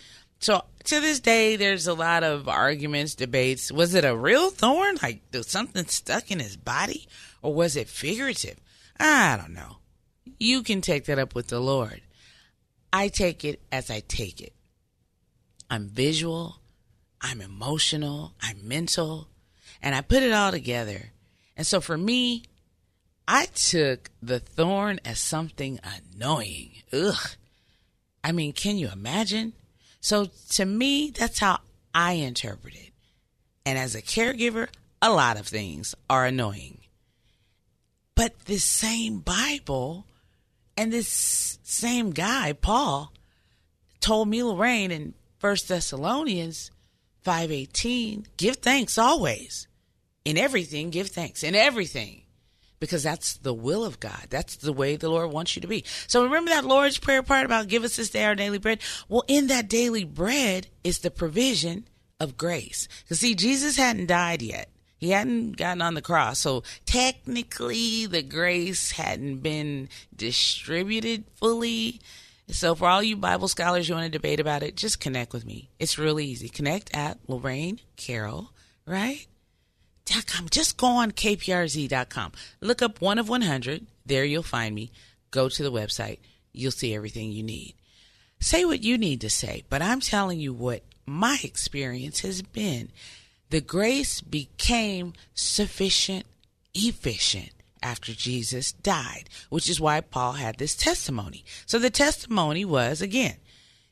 So 0.40 0.64
to 0.84 1.00
this 1.00 1.20
day, 1.20 1.56
there's 1.56 1.86
a 1.86 1.94
lot 1.94 2.24
of 2.24 2.48
arguments, 2.48 3.14
debates. 3.14 3.70
Was 3.70 3.94
it 3.94 4.04
a 4.04 4.16
real 4.16 4.50
thorn? 4.50 4.98
Like 5.02 5.22
something 5.42 5.86
stuck 5.86 6.30
in 6.30 6.40
his 6.40 6.56
body? 6.56 7.06
Or 7.42 7.54
was 7.54 7.76
it 7.76 7.88
figurative? 7.88 8.58
I 8.98 9.36
don't 9.36 9.54
know. 9.54 9.76
You 10.38 10.62
can 10.62 10.80
take 10.80 11.06
that 11.06 11.18
up 11.18 11.34
with 11.34 11.48
the 11.48 11.60
Lord. 11.60 12.00
I 12.92 13.08
take 13.08 13.44
it 13.44 13.60
as 13.72 13.90
I 13.90 14.00
take 14.00 14.40
it. 14.40 14.52
I'm 15.70 15.88
visual, 15.88 16.60
I'm 17.20 17.40
emotional, 17.40 18.34
I'm 18.40 18.68
mental, 18.68 19.28
and 19.82 19.94
I 19.94 20.00
put 20.00 20.22
it 20.22 20.32
all 20.32 20.50
together. 20.50 21.10
And 21.56 21.66
so 21.66 21.80
for 21.80 21.96
me, 21.96 22.44
I 23.26 23.46
took 23.46 24.10
the 24.22 24.38
thorn 24.40 25.00
as 25.04 25.18
something 25.18 25.80
annoying. 25.82 26.72
Ugh. 26.92 27.30
I 28.22 28.32
mean, 28.32 28.52
can 28.52 28.76
you 28.76 28.88
imagine? 28.92 29.54
So 30.00 30.28
to 30.50 30.64
me, 30.64 31.10
that's 31.10 31.38
how 31.38 31.60
I 31.94 32.12
interpret 32.12 32.74
it. 32.74 32.92
And 33.64 33.78
as 33.78 33.94
a 33.94 34.02
caregiver, 34.02 34.68
a 35.00 35.10
lot 35.10 35.38
of 35.38 35.46
things 35.46 35.94
are 36.08 36.26
annoying. 36.26 36.78
But 38.14 38.44
this 38.46 38.64
same 38.64 39.18
Bible 39.18 40.06
and 40.76 40.92
this 40.92 41.58
same 41.62 42.10
guy, 42.10 42.52
Paul, 42.52 43.12
told 44.00 44.28
me, 44.28 44.42
Lorraine, 44.42 44.90
in 44.90 45.14
First 45.38 45.68
Thessalonians 45.68 46.70
5.18, 47.24 48.26
give 48.36 48.56
thanks 48.56 48.98
always. 48.98 49.66
In 50.24 50.38
everything, 50.38 50.90
give 50.90 51.08
thanks. 51.08 51.42
In 51.42 51.54
everything. 51.54 52.22
Because 52.80 53.02
that's 53.02 53.34
the 53.34 53.54
will 53.54 53.84
of 53.84 54.00
God. 54.00 54.26
That's 54.30 54.56
the 54.56 54.72
way 54.72 54.96
the 54.96 55.08
Lord 55.08 55.30
wants 55.30 55.56
you 55.56 55.62
to 55.62 55.68
be. 55.68 55.84
So 56.06 56.24
remember 56.24 56.50
that 56.50 56.64
Lord's 56.64 56.98
Prayer 56.98 57.22
part 57.22 57.46
about 57.46 57.68
give 57.68 57.84
us 57.84 57.96
this 57.96 58.10
day 58.10 58.24
our 58.24 58.34
daily 58.34 58.58
bread? 58.58 58.80
Well, 59.08 59.24
in 59.26 59.46
that 59.46 59.68
daily 59.68 60.04
bread 60.04 60.66
is 60.82 60.98
the 60.98 61.10
provision 61.10 61.86
of 62.20 62.36
grace. 62.36 62.88
Because 63.02 63.20
see, 63.20 63.34
Jesus 63.34 63.76
hadn't 63.76 64.06
died 64.06 64.42
yet. 64.42 64.68
He 65.04 65.11
hadn't 65.11 65.58
gotten 65.58 65.82
on 65.82 65.92
the 65.92 66.00
cross. 66.00 66.38
So 66.38 66.62
technically, 66.87 68.06
the 68.06 68.23
grace 68.23 68.92
hadn't 68.92 69.40
been 69.40 69.90
distributed 70.16 71.25
fully. 71.37 72.00
So 72.49 72.75
for 72.75 72.88
all 72.88 73.02
you 73.02 73.16
Bible 73.16 73.49
scholars 73.49 73.87
you 73.87 73.94
want 73.94 74.06
to 74.06 74.11
debate 74.11 74.40
about 74.40 74.62
it, 74.62 74.76
just 74.76 75.00
connect 75.00 75.34
with 75.34 75.44
me. 75.44 75.68
It's 75.78 75.99
really 75.99 76.25
easy. 76.25 76.49
Connect 76.49 76.94
at 76.96 77.18
Lorraine 77.28 77.80
Carroll, 77.96 78.50
right? 78.87 79.26
.com. 80.26 80.49
Just 80.50 80.78
go 80.78 80.87
on 80.87 81.12
kprz.com. 81.12 82.32
Look 82.62 82.80
up 82.80 83.02
one 83.02 83.18
of 83.18 83.28
100. 83.28 83.87
There 84.06 84.25
you'll 84.25 84.42
find 84.42 84.75
me. 84.75 84.90
Go 85.30 85.50
to 85.50 85.62
the 85.62 85.73
website. 85.73 86.18
You'll 86.52 86.70
see 86.70 86.94
everything 86.94 87.30
you 87.30 87.42
need. 87.42 87.75
Say 88.40 88.64
what 88.64 88.82
you 88.82 88.96
need 88.96 89.20
to 89.20 89.30
say, 89.30 89.64
but 89.68 89.82
I'm 89.82 90.00
telling 90.00 90.40
you 90.40 90.54
what 90.54 90.82
my 91.04 91.38
experience 91.42 92.20
has 92.20 92.40
been 92.40 92.90
the 93.50 93.60
grace 93.60 94.20
became 94.20 95.12
sufficient, 95.34 96.26
efficient 96.74 97.50
after 97.82 98.12
Jesus 98.12 98.72
died, 98.72 99.28
which 99.50 99.68
is 99.68 99.80
why 99.80 100.00
Paul 100.00 100.32
had 100.32 100.58
this 100.58 100.74
testimony. 100.74 101.44
So 101.66 101.78
the 101.78 101.90
testimony 101.90 102.64
was 102.64 103.02
again, 103.02 103.36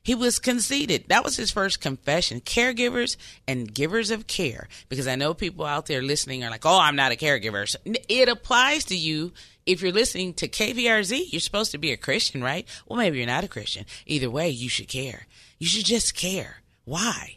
he 0.02 0.14
was 0.16 0.40
conceited. 0.40 1.04
That 1.09 1.23
was 1.23 1.37
his 1.37 1.52
first 1.52 1.80
confession. 1.80 2.40
Caregivers 2.40 3.16
and 3.47 3.73
givers 3.73 4.11
of 4.11 4.26
care, 4.26 4.68
because 4.88 5.06
I 5.06 5.14
know 5.14 5.32
people 5.32 5.64
out 5.64 5.87
there 5.87 6.02
listening 6.02 6.42
are 6.42 6.50
like, 6.50 6.66
oh, 6.66 6.80
I'm 6.80 6.97
not 6.97 7.12
a 7.12 7.16
caregiver. 7.16 7.68
So 7.68 7.78
it 7.85 8.28
applies 8.28 8.85
to 8.87 8.97
you 8.97 9.32
if 9.64 9.80
you're 9.80 9.92
listening 9.92 10.35
to 10.35 10.49
KPRZ. 10.49 11.32
You're 11.32 11.40
supposed 11.40 11.71
to 11.71 11.78
be 11.78 11.92
a 11.92 11.97
Christian, 11.97 12.42
right? 12.42 12.66
Well, 12.87 12.99
maybe 12.99 13.18
you're 13.18 13.26
not 13.28 13.44
a 13.44 13.49
Christian. 13.49 13.87
Either 14.06 14.28
way, 14.28 14.49
you 14.49 14.68
should 14.68 14.88
care. 14.88 15.26
You 15.61 15.68
should 15.68 15.85
just 15.85 16.16
care. 16.16 16.62
Why? 16.85 17.37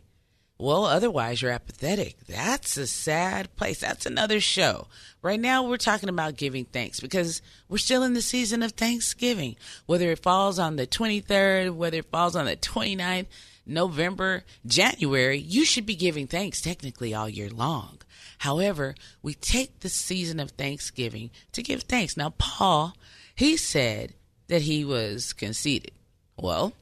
Well, 0.57 0.85
otherwise, 0.85 1.41
you're 1.41 1.51
apathetic. 1.51 2.15
That's 2.27 2.77
a 2.77 2.88
sad 2.88 3.53
place. 3.57 3.81
That's 3.81 4.05
another 4.05 4.39
show. 4.39 4.88
Right 5.21 5.39
now, 5.39 5.67
we're 5.67 5.75
talking 5.75 6.07
about 6.07 6.38
giving 6.38 6.63
thanks 6.63 7.01
because 7.01 7.41
we're 7.67 7.77
still 7.77 8.03
in 8.03 8.13
the 8.13 8.21
season 8.21 8.63
of 8.63 8.71
Thanksgiving. 8.71 9.57
Whether 9.85 10.12
it 10.12 10.19
falls 10.19 10.57
on 10.57 10.77
the 10.77 10.88
23rd, 10.88 11.75
whether 11.75 11.97
it 11.97 12.09
falls 12.09 12.38
on 12.38 12.45
the 12.45 12.55
29th, 12.55 13.25
November, 13.65 14.45
January, 14.65 15.39
you 15.39 15.65
should 15.65 15.85
be 15.85 15.95
giving 15.95 16.27
thanks 16.27 16.62
technically 16.62 17.13
all 17.13 17.27
year 17.27 17.50
long. 17.50 18.00
However, 18.39 18.95
we 19.21 19.33
take 19.33 19.79
the 19.79 19.89
season 19.89 20.39
of 20.39 20.51
Thanksgiving 20.51 21.31
to 21.51 21.63
give 21.63 21.83
thanks. 21.83 22.15
Now, 22.15 22.29
Paul, 22.38 22.95
he 23.35 23.57
said 23.57 24.13
that 24.47 24.62
he 24.62 24.85
was 24.85 25.33
conceited. 25.33 25.91
Well, 26.38 26.74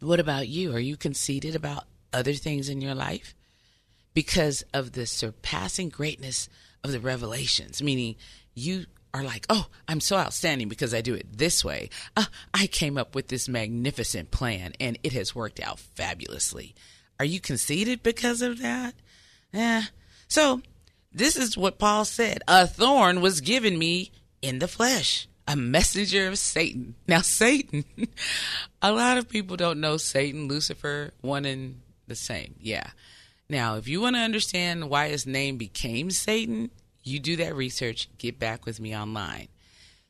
what 0.00 0.18
about 0.18 0.48
you? 0.48 0.74
Are 0.74 0.80
you 0.80 0.96
conceited 0.96 1.54
about 1.54 1.84
other 2.16 2.32
things 2.32 2.68
in 2.68 2.80
your 2.80 2.94
life? 2.94 3.34
Because 4.14 4.64
of 4.72 4.92
the 4.92 5.06
surpassing 5.06 5.90
greatness 5.90 6.48
of 6.82 6.92
the 6.92 7.00
revelations, 7.00 7.82
meaning 7.82 8.16
you 8.54 8.86
are 9.12 9.22
like, 9.22 9.46
oh, 9.48 9.66
I'm 9.88 10.00
so 10.00 10.16
outstanding 10.16 10.68
because 10.68 10.92
I 10.92 11.00
do 11.00 11.14
it 11.14 11.38
this 11.38 11.64
way. 11.64 11.90
Uh, 12.16 12.24
I 12.52 12.66
came 12.66 12.98
up 12.98 13.14
with 13.14 13.28
this 13.28 13.48
magnificent 13.48 14.30
plan 14.30 14.72
and 14.80 14.98
it 15.02 15.12
has 15.12 15.34
worked 15.34 15.60
out 15.60 15.78
fabulously. 15.78 16.74
Are 17.18 17.24
you 17.24 17.40
conceited 17.40 18.02
because 18.02 18.42
of 18.42 18.60
that? 18.60 18.94
Yeah. 19.52 19.84
So, 20.28 20.60
this 21.12 21.36
is 21.36 21.56
what 21.56 21.78
Paul 21.78 22.04
said 22.04 22.42
A 22.46 22.66
thorn 22.66 23.22
was 23.22 23.40
given 23.40 23.78
me 23.78 24.12
in 24.42 24.58
the 24.58 24.68
flesh, 24.68 25.28
a 25.48 25.56
messenger 25.56 26.28
of 26.28 26.38
Satan. 26.38 26.94
Now, 27.08 27.22
Satan, 27.22 27.84
a 28.82 28.92
lot 28.92 29.16
of 29.16 29.28
people 29.28 29.56
don't 29.56 29.80
know 29.80 29.96
Satan, 29.96 30.46
Lucifer, 30.46 31.12
one 31.22 31.46
and 31.46 31.80
the 32.06 32.14
same. 32.14 32.54
Yeah. 32.60 32.90
Now, 33.48 33.76
if 33.76 33.86
you 33.86 34.00
want 34.00 34.16
to 34.16 34.20
understand 34.20 34.90
why 34.90 35.08
his 35.08 35.26
name 35.26 35.56
became 35.56 36.10
Satan, 36.10 36.70
you 37.02 37.20
do 37.20 37.36
that 37.36 37.54
research, 37.54 38.08
get 38.18 38.38
back 38.38 38.66
with 38.66 38.80
me 38.80 38.96
online. 38.96 39.48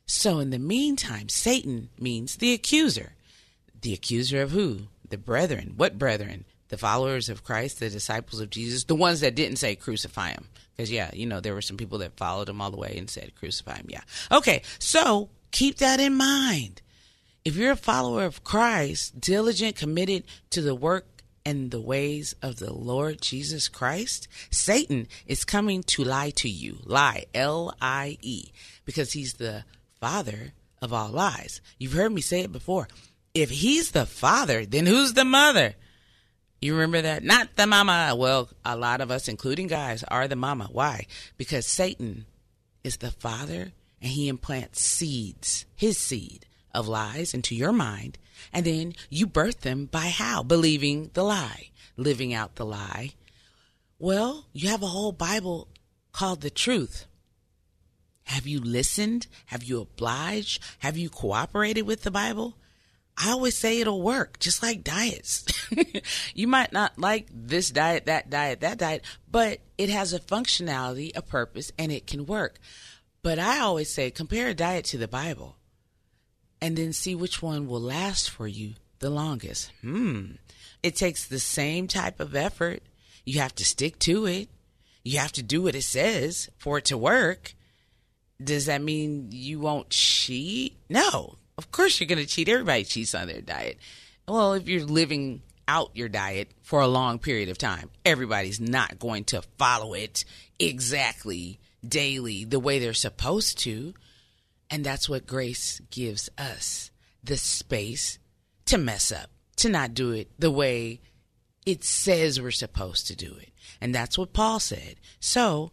So, 0.07 0.39
in 0.39 0.49
the 0.49 0.59
meantime, 0.59 1.29
Satan 1.29 1.89
means 1.99 2.37
the 2.37 2.53
accuser. 2.53 3.13
The 3.81 3.93
accuser 3.93 4.41
of 4.41 4.51
who? 4.51 4.87
The 5.07 5.17
brethren. 5.17 5.73
What 5.77 5.99
brethren? 5.99 6.45
The 6.69 6.77
followers 6.77 7.29
of 7.29 7.43
Christ, 7.43 7.79
the 7.79 7.89
disciples 7.89 8.41
of 8.41 8.49
Jesus, 8.49 8.85
the 8.85 8.95
ones 8.95 9.19
that 9.19 9.35
didn't 9.35 9.57
say 9.57 9.75
crucify 9.75 10.29
him. 10.31 10.47
Because, 10.75 10.91
yeah, 10.91 11.11
you 11.13 11.25
know, 11.25 11.39
there 11.39 11.53
were 11.53 11.61
some 11.61 11.77
people 11.77 11.99
that 11.99 12.17
followed 12.17 12.49
him 12.49 12.61
all 12.61 12.71
the 12.71 12.77
way 12.77 12.95
and 12.97 13.09
said 13.09 13.35
crucify 13.35 13.75
him. 13.75 13.87
Yeah. 13.89 14.01
Okay, 14.31 14.63
so 14.79 15.29
keep 15.51 15.77
that 15.77 15.99
in 15.99 16.15
mind. 16.15 16.81
If 17.45 17.55
you're 17.55 17.71
a 17.71 17.77
follower 17.77 18.25
of 18.25 18.43
Christ, 18.43 19.21
diligent, 19.21 19.75
committed 19.75 20.23
to 20.49 20.61
the 20.61 20.75
work 20.75 21.05
and 21.47 21.71
the 21.71 21.79
ways 21.79 22.35
of 22.41 22.57
the 22.57 22.73
Lord 22.73 23.21
Jesus 23.21 23.69
Christ, 23.69 24.27
Satan 24.51 25.07
is 25.25 25.45
coming 25.45 25.81
to 25.83 26.03
lie 26.03 26.31
to 26.31 26.49
you. 26.49 26.79
Lie, 26.83 27.23
L 27.33 27.73
I 27.79 28.17
E, 28.21 28.51
because 28.83 29.13
he's 29.13 29.35
the 29.35 29.63
father 30.01 30.51
of 30.81 30.91
all 30.91 31.07
lies. 31.07 31.61
You've 31.79 31.93
heard 31.93 32.11
me 32.11 32.19
say 32.19 32.41
it 32.41 32.51
before. 32.51 32.89
If 33.33 33.49
he's 33.49 33.91
the 33.91 34.05
father, 34.05 34.65
then 34.65 34.85
who's 34.85 35.13
the 35.13 35.23
mother? 35.23 35.75
You 36.61 36.73
remember 36.73 37.03
that? 37.03 37.23
Not 37.23 37.55
the 37.55 37.65
mama. 37.65 38.13
Well, 38.17 38.49
a 38.65 38.75
lot 38.75 38.99
of 38.99 39.09
us, 39.09 39.29
including 39.29 39.67
guys, 39.67 40.03
are 40.03 40.27
the 40.27 40.35
mama. 40.35 40.67
Why? 40.69 41.05
Because 41.37 41.65
Satan 41.65 42.25
is 42.83 42.97
the 42.97 43.11
father 43.11 43.71
and 44.01 44.11
he 44.11 44.27
implants 44.27 44.81
seeds, 44.81 45.65
his 45.77 45.97
seed 45.97 46.46
of 46.73 46.87
lies 46.87 47.33
into 47.33 47.55
your 47.55 47.71
mind 47.71 48.17
and 48.53 48.65
then 48.65 48.93
you 49.09 49.27
birth 49.27 49.61
them 49.61 49.85
by 49.85 50.07
how? 50.07 50.43
Believing 50.43 51.11
the 51.13 51.23
lie, 51.23 51.69
living 51.95 52.33
out 52.33 52.55
the 52.55 52.65
lie. 52.65 53.11
Well, 53.99 54.45
you 54.53 54.69
have 54.69 54.83
a 54.83 54.87
whole 54.87 55.11
Bible 55.11 55.67
called 56.11 56.41
the 56.41 56.49
truth. 56.49 57.05
Have 58.23 58.45
you 58.45 58.59
listened? 58.59 59.27
Have 59.47 59.63
you 59.63 59.81
obliged? 59.81 60.61
Have 60.79 60.97
you 60.97 61.09
cooperated 61.09 61.85
with 61.85 62.03
the 62.03 62.11
Bible? 62.11 62.57
I 63.17 63.31
always 63.31 63.57
say 63.57 63.79
it'll 63.79 64.01
work, 64.01 64.37
just 64.37 64.61
like 64.61 64.83
diets. 64.83 65.45
you 66.35 66.47
might 66.47 66.71
not 66.71 66.99
like 66.99 67.27
this 67.33 67.71
diet, 67.71 68.05
that 68.05 68.29
diet, 68.29 68.59
that 68.59 68.77
diet, 68.77 69.03
but 69.31 69.59
it 69.77 69.89
has 69.89 70.13
a 70.13 70.19
functionality, 70.19 71.11
a 71.15 71.23
purpose, 71.23 71.71
and 71.79 71.91
it 71.91 72.05
can 72.05 72.27
work. 72.27 72.59
But 73.23 73.39
I 73.39 73.59
always 73.59 73.91
say 73.91 74.11
compare 74.11 74.49
a 74.49 74.53
diet 74.53 74.85
to 74.85 74.97
the 74.99 75.07
Bible 75.07 75.56
and 76.61 76.77
then 76.77 76.93
see 76.93 77.15
which 77.15 77.41
one 77.41 77.67
will 77.67 77.81
last 77.81 78.29
for 78.29 78.47
you 78.47 78.73
the 78.99 79.09
longest. 79.09 79.71
Hmm. 79.81 80.31
It 80.83 80.95
takes 80.95 81.27
the 81.27 81.39
same 81.39 81.87
type 81.87 82.19
of 82.19 82.35
effort. 82.35 82.81
You 83.25 83.39
have 83.41 83.55
to 83.55 83.65
stick 83.65 83.99
to 83.99 84.25
it. 84.25 84.49
You 85.03 85.19
have 85.19 85.31
to 85.33 85.43
do 85.43 85.63
what 85.63 85.75
it 85.75 85.83
says 85.83 86.49
for 86.57 86.77
it 86.77 86.85
to 86.85 86.97
work. 86.97 87.53
Does 88.43 88.65
that 88.65 88.81
mean 88.81 89.29
you 89.31 89.59
won't 89.59 89.89
cheat? 89.89 90.77
No. 90.89 91.35
Of 91.57 91.71
course 91.71 91.99
you're 91.99 92.07
going 92.07 92.23
to 92.23 92.27
cheat. 92.27 92.49
Everybody 92.49 92.83
cheats 92.83 93.15
on 93.15 93.27
their 93.27 93.41
diet. 93.41 93.77
Well, 94.27 94.53
if 94.53 94.67
you're 94.67 94.83
living 94.85 95.41
out 95.67 95.91
your 95.95 96.09
diet 96.09 96.49
for 96.61 96.81
a 96.81 96.87
long 96.87 97.19
period 97.19 97.49
of 97.49 97.57
time, 97.57 97.89
everybody's 98.05 98.59
not 98.59 98.99
going 98.99 99.23
to 99.25 99.41
follow 99.57 99.93
it 99.93 100.23
exactly 100.59 101.59
daily 101.87 102.43
the 102.43 102.59
way 102.59 102.79
they're 102.79 102.93
supposed 102.93 103.59
to. 103.59 103.93
And 104.69 104.83
that's 104.83 105.07
what 105.07 105.27
grace 105.27 105.81
gives 105.91 106.29
us 106.37 106.91
the 107.23 107.37
space 107.37 108.19
to 108.65 108.77
mess 108.77 109.11
up, 109.11 109.29
to 109.57 109.69
not 109.69 109.93
do 109.93 110.11
it 110.11 110.29
the 110.39 110.51
way 110.51 111.01
it 111.65 111.83
says 111.83 112.39
we're 112.39 112.51
supposed 112.51 113.07
to 113.07 113.15
do 113.15 113.35
it. 113.39 113.51
And 113.81 113.93
that's 113.93 114.17
what 114.17 114.33
Paul 114.33 114.59
said. 114.59 114.95
So 115.19 115.71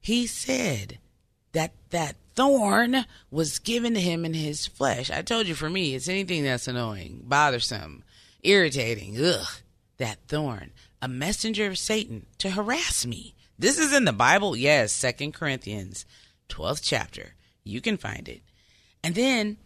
he 0.00 0.26
said 0.26 0.98
that 1.52 1.72
that 1.90 2.16
thorn 2.34 3.04
was 3.30 3.58
given 3.58 3.94
to 3.94 4.00
him 4.00 4.24
in 4.24 4.34
his 4.34 4.66
flesh. 4.66 5.10
I 5.10 5.22
told 5.22 5.46
you 5.46 5.54
for 5.54 5.68
me, 5.68 5.94
it's 5.94 6.08
anything 6.08 6.44
that's 6.44 6.68
annoying, 6.68 7.22
bothersome, 7.24 8.04
irritating. 8.42 9.16
Ugh, 9.22 9.46
that 9.98 10.18
thorn, 10.28 10.70
a 11.02 11.08
messenger 11.08 11.66
of 11.66 11.78
Satan 11.78 12.26
to 12.38 12.50
harass 12.50 13.04
me. 13.04 13.34
This 13.58 13.78
is 13.78 13.92
in 13.92 14.04
the 14.04 14.12
Bible. 14.12 14.56
Yes, 14.56 14.92
Second 14.92 15.34
Corinthians, 15.34 16.06
12th 16.48 16.80
chapter. 16.82 17.34
You 17.68 17.80
can 17.80 17.96
find 17.96 18.28
it. 18.28 18.42
And 19.04 19.14
then 19.14 19.58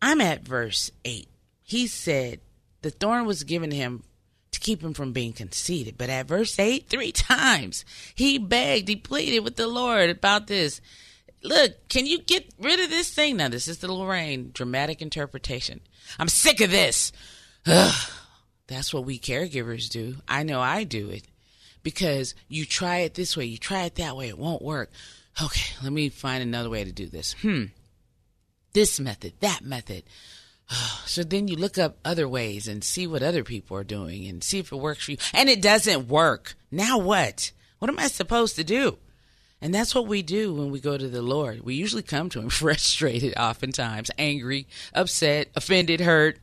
I'm 0.00 0.20
at 0.20 0.46
verse 0.46 0.90
8. 1.04 1.28
He 1.62 1.86
said 1.86 2.40
the 2.82 2.90
thorn 2.90 3.26
was 3.26 3.44
given 3.44 3.70
him 3.70 4.04
to 4.52 4.60
keep 4.60 4.82
him 4.82 4.94
from 4.94 5.12
being 5.12 5.32
conceited. 5.32 5.98
But 5.98 6.10
at 6.10 6.28
verse 6.28 6.58
8, 6.58 6.88
three 6.88 7.12
times, 7.12 7.84
he 8.14 8.38
begged, 8.38 8.88
he 8.88 8.96
pleaded 8.96 9.40
with 9.40 9.56
the 9.56 9.66
Lord 9.66 10.10
about 10.10 10.46
this. 10.46 10.80
Look, 11.42 11.88
can 11.88 12.06
you 12.06 12.22
get 12.22 12.52
rid 12.60 12.78
of 12.78 12.90
this 12.90 13.12
thing? 13.12 13.36
Now, 13.38 13.48
this 13.48 13.66
is 13.66 13.78
the 13.78 13.92
Lorraine 13.92 14.50
dramatic 14.54 15.02
interpretation. 15.02 15.80
I'm 16.18 16.28
sick 16.28 16.60
of 16.60 16.70
this. 16.70 17.10
Ugh, 17.66 18.10
that's 18.68 18.94
what 18.94 19.04
we 19.04 19.18
caregivers 19.18 19.88
do. 19.88 20.16
I 20.28 20.44
know 20.44 20.60
I 20.60 20.84
do 20.84 21.10
it 21.10 21.24
because 21.82 22.36
you 22.48 22.64
try 22.64 22.98
it 22.98 23.14
this 23.14 23.36
way, 23.36 23.46
you 23.46 23.58
try 23.58 23.82
it 23.84 23.96
that 23.96 24.16
way, 24.16 24.28
it 24.28 24.38
won't 24.38 24.62
work 24.62 24.90
okay, 25.40 25.74
let 25.82 25.92
me 25.92 26.08
find 26.08 26.42
another 26.42 26.70
way 26.70 26.84
to 26.84 26.92
do 26.92 27.06
this. 27.06 27.34
Hmm. 27.40 27.66
This 28.72 28.98
method, 28.98 29.34
that 29.40 29.62
method. 29.62 30.04
So 31.04 31.22
then 31.22 31.48
you 31.48 31.56
look 31.56 31.76
up 31.76 31.98
other 32.02 32.26
ways 32.26 32.66
and 32.66 32.82
see 32.82 33.06
what 33.06 33.22
other 33.22 33.44
people 33.44 33.76
are 33.76 33.84
doing 33.84 34.26
and 34.26 34.42
see 34.42 34.60
if 34.60 34.72
it 34.72 34.76
works 34.76 35.04
for 35.04 35.10
you. 35.10 35.18
And 35.34 35.50
it 35.50 35.60
doesn't 35.60 36.08
work. 36.08 36.54
Now 36.70 36.96
what? 36.96 37.52
What 37.78 37.90
am 37.90 37.98
I 37.98 38.06
supposed 38.06 38.56
to 38.56 38.64
do? 38.64 38.96
And 39.62 39.72
that's 39.72 39.94
what 39.94 40.08
we 40.08 40.22
do 40.22 40.52
when 40.54 40.70
we 40.70 40.80
go 40.80 40.98
to 40.98 41.08
the 41.08 41.22
Lord. 41.22 41.60
We 41.60 41.74
usually 41.74 42.02
come 42.02 42.28
to 42.30 42.40
Him 42.40 42.48
frustrated, 42.50 43.34
oftentimes, 43.36 44.10
angry, 44.18 44.66
upset, 44.94 45.48
offended, 45.54 46.00
hurt. 46.00 46.38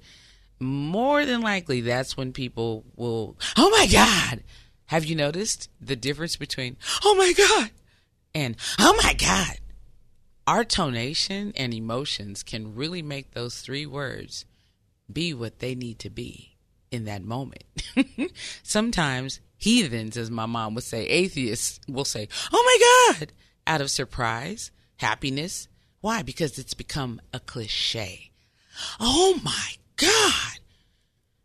More 0.59 1.25
than 1.25 1.41
likely, 1.41 1.81
that's 1.81 2.15
when 2.15 2.31
people 2.31 2.85
will, 2.95 3.37
oh 3.57 3.69
my 3.69 3.87
God! 3.87 4.43
Have 4.87 5.05
you 5.05 5.15
noticed 5.15 5.69
the 5.79 5.95
difference 5.95 6.35
between, 6.35 6.77
oh 7.03 7.15
my 7.15 7.33
God, 7.33 7.71
and 8.33 8.55
oh 8.79 8.99
my 9.03 9.13
God, 9.13 9.57
our 10.47 10.63
tonation 10.63 11.51
and 11.55 11.73
emotions 11.73 12.43
can 12.43 12.75
really 12.75 13.01
make 13.01 13.31
those 13.31 13.61
three 13.61 13.85
words 13.85 14.45
be 15.11 15.33
what 15.33 15.59
they 15.59 15.75
need 15.75 15.99
to 15.99 16.09
be 16.09 16.57
in 16.91 17.05
that 17.05 17.23
moment. 17.23 17.63
Sometimes 18.63 19.39
heathens, 19.57 20.17
as 20.17 20.31
my 20.31 20.45
mom 20.45 20.75
would 20.75 20.83
say, 20.83 21.05
atheists 21.07 21.79
will 21.87 22.05
say, 22.05 22.27
oh 22.51 22.63
my 23.11 23.15
God, 23.17 23.31
out 23.67 23.81
of 23.81 23.91
surprise, 23.91 24.71
happiness. 24.97 25.67
Why? 26.01 26.21
Because 26.21 26.57
it's 26.57 26.73
become 26.73 27.21
a 27.33 27.39
cliche. 27.39 28.31
Oh 28.99 29.39
my 29.43 29.73
God. 29.97 30.59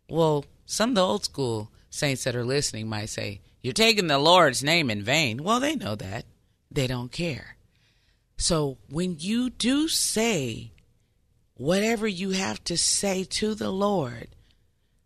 Well, 0.09 0.45
some 0.65 0.89
of 0.89 0.95
the 0.95 1.05
old 1.05 1.25
school 1.25 1.71
saints 1.89 2.23
that 2.23 2.35
are 2.35 2.45
listening 2.45 2.87
might 2.87 3.09
say, 3.09 3.41
You're 3.61 3.73
taking 3.73 4.07
the 4.07 4.17
Lord's 4.17 4.63
name 4.63 4.89
in 4.89 5.03
vain. 5.03 5.43
Well, 5.43 5.59
they 5.59 5.75
know 5.75 5.95
that 5.95 6.25
they 6.75 6.87
don't 6.87 7.11
care. 7.11 7.55
So 8.37 8.77
when 8.89 9.15
you 9.19 9.49
do 9.49 9.87
say 9.87 10.71
whatever 11.55 12.07
you 12.07 12.31
have 12.31 12.63
to 12.65 12.77
say 12.77 13.23
to 13.23 13.55
the 13.55 13.71
Lord 13.71 14.27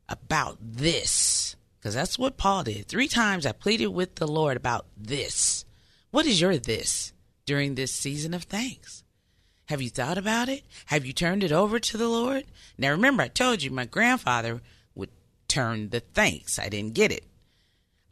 about 0.07 0.57
this, 0.59 1.55
Because 1.79 1.95
that's 1.95 2.19
what 2.19 2.37
Paul 2.37 2.63
did. 2.63 2.87
Three 2.87 3.07
times 3.07 3.45
I 3.45 3.53
pleaded 3.53 3.87
with 3.87 4.15
the 4.15 4.27
Lord 4.27 4.57
about 4.57 4.85
this. 4.97 5.63
What 6.11 6.25
is 6.25 6.41
your 6.41 6.57
this 6.57 7.13
during 7.45 7.75
this 7.75 7.93
season 7.93 8.33
of 8.33 8.43
thanks? 8.43 9.03
Have 9.67 9.81
you 9.81 9.89
thought 9.89 10.17
about 10.17 10.49
it? 10.49 10.63
Have 10.87 11.05
you 11.05 11.13
turned 11.13 11.43
it 11.43 11.51
over 11.51 11.79
to 11.79 11.97
the 11.97 12.09
Lord? 12.09 12.45
Now 12.77 12.91
remember, 12.91 13.23
I 13.23 13.27
told 13.27 13.61
you 13.61 13.69
my 13.69 13.85
grandfather 13.85 14.61
would 14.95 15.11
turn 15.47 15.89
the 15.89 15.99
thanks. 15.99 16.59
I 16.59 16.67
didn't 16.67 16.95
get 16.95 17.11
it. 17.11 17.23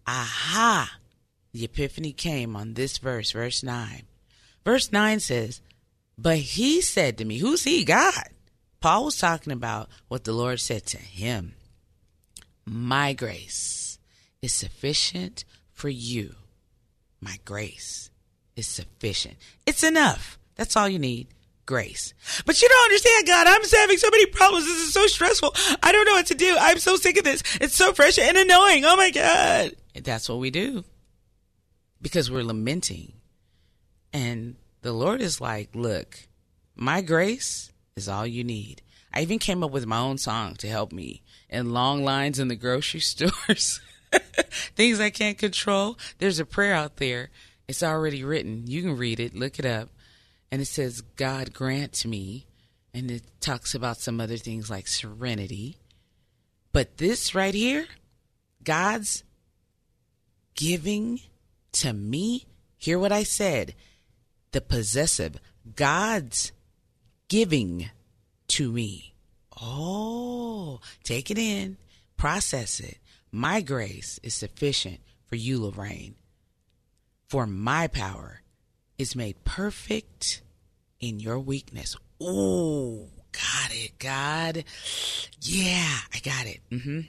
Aha! 0.05 0.97
The 1.57 1.65
epiphany 1.65 2.11
came 2.11 2.55
on 2.55 2.75
this 2.75 2.99
verse, 2.99 3.31
verse 3.31 3.63
9. 3.63 4.03
Verse 4.63 4.91
9 4.91 5.19
says, 5.19 5.59
But 6.15 6.37
he 6.37 6.81
said 6.81 7.17
to 7.17 7.25
me, 7.25 7.39
Who's 7.39 7.63
he? 7.63 7.83
God. 7.83 8.29
Paul 8.79 9.05
was 9.05 9.17
talking 9.17 9.51
about 9.51 9.89
what 10.07 10.23
the 10.23 10.33
Lord 10.33 10.59
said 10.59 10.85
to 10.85 10.99
him. 10.99 11.55
My 12.63 13.13
grace 13.13 13.97
is 14.39 14.53
sufficient 14.53 15.45
for 15.71 15.89
you. 15.89 16.35
My 17.21 17.37
grace 17.43 18.11
is 18.55 18.67
sufficient. 18.67 19.37
It's 19.65 19.81
enough. 19.81 20.37
That's 20.57 20.77
all 20.77 20.87
you 20.87 20.99
need. 20.99 21.29
Grace. 21.65 22.13
But 22.45 22.61
you 22.61 22.69
don't 22.69 22.83
understand, 22.83 23.25
God. 23.25 23.47
I'm 23.47 23.67
having 23.67 23.97
so 23.97 24.11
many 24.11 24.27
problems. 24.27 24.65
This 24.65 24.89
is 24.89 24.93
so 24.93 25.07
stressful. 25.07 25.55
I 25.81 25.91
don't 25.91 26.05
know 26.05 26.13
what 26.13 26.27
to 26.27 26.35
do. 26.35 26.55
I'm 26.59 26.77
so 26.77 26.97
sick 26.97 27.17
of 27.17 27.23
this. 27.23 27.41
It's 27.59 27.75
so 27.75 27.93
fresh 27.93 28.19
and 28.19 28.37
annoying. 28.37 28.85
Oh 28.85 28.95
my 28.95 29.09
God. 29.09 29.71
That's 30.03 30.29
what 30.29 30.37
we 30.37 30.51
do 30.51 30.83
because 32.01 32.31
we're 32.31 32.43
lamenting. 32.43 33.13
And 34.13 34.55
the 34.81 34.93
Lord 34.93 35.21
is 35.21 35.41
like, 35.41 35.75
look, 35.75 36.27
my 36.75 37.01
grace 37.01 37.71
is 37.95 38.07
all 38.07 38.25
you 38.25 38.43
need. 38.43 38.81
I 39.13 39.21
even 39.21 39.39
came 39.39 39.63
up 39.63 39.71
with 39.71 39.86
my 39.86 39.99
own 39.99 40.17
song 40.17 40.55
to 40.55 40.67
help 40.67 40.91
me 40.91 41.23
in 41.49 41.73
long 41.73 42.03
lines 42.03 42.39
in 42.39 42.47
the 42.47 42.55
grocery 42.55 42.99
stores. 43.01 43.81
Things 44.75 44.99
I 44.99 45.10
can't 45.10 45.38
control. 45.38 45.97
There's 46.19 46.39
a 46.39 46.45
prayer 46.45 46.73
out 46.73 46.97
there. 46.97 47.29
It's 47.67 47.83
already 47.83 48.23
written. 48.23 48.67
You 48.67 48.81
can 48.81 48.95
read 48.95 49.19
it, 49.19 49.36
look 49.36 49.60
it 49.60 49.65
up. 49.65 49.89
And 50.51 50.62
it 50.62 50.65
says, 50.65 51.01
God 51.01 51.53
grant 51.53 52.05
me. 52.05 52.45
And 52.93 53.12
it 53.12 53.23
talks 53.41 53.75
about 53.75 53.97
some 53.97 54.21
other 54.21 54.38
things 54.38 54.69
like 54.69 54.88
serenity. 54.88 55.77
But 56.71 56.97
this 56.97 57.36
right 57.36 57.53
here, 57.53 57.86
God's 58.63 59.23
giving 60.55 61.19
to 61.81 61.93
me, 61.93 62.45
hear 62.77 62.99
what 62.99 63.11
I 63.11 63.23
said. 63.23 63.75
The 64.51 64.61
possessive, 64.61 65.37
God's 65.75 66.51
giving 67.27 67.89
to 68.49 68.71
me. 68.71 69.13
Oh, 69.61 70.79
take 71.03 71.29
it 71.29 71.37
in, 71.37 71.77
process 72.15 72.79
it. 72.79 72.97
My 73.31 73.61
grace 73.61 74.19
is 74.23 74.33
sufficient 74.33 74.99
for 75.25 75.35
you, 75.35 75.61
Lorraine. 75.61 76.15
For 77.27 77.45
my 77.45 77.87
power 77.87 78.41
is 78.97 79.15
made 79.15 79.43
perfect 79.43 80.41
in 80.99 81.19
your 81.19 81.39
weakness. 81.39 81.95
Oh, 82.21 83.09
got 83.31 83.71
it, 83.71 83.99
God. 83.99 84.63
Yeah, 85.41 85.97
I 86.13 86.19
got 86.19 86.45
it. 86.47 86.61
Mm-hmm. 86.71 87.01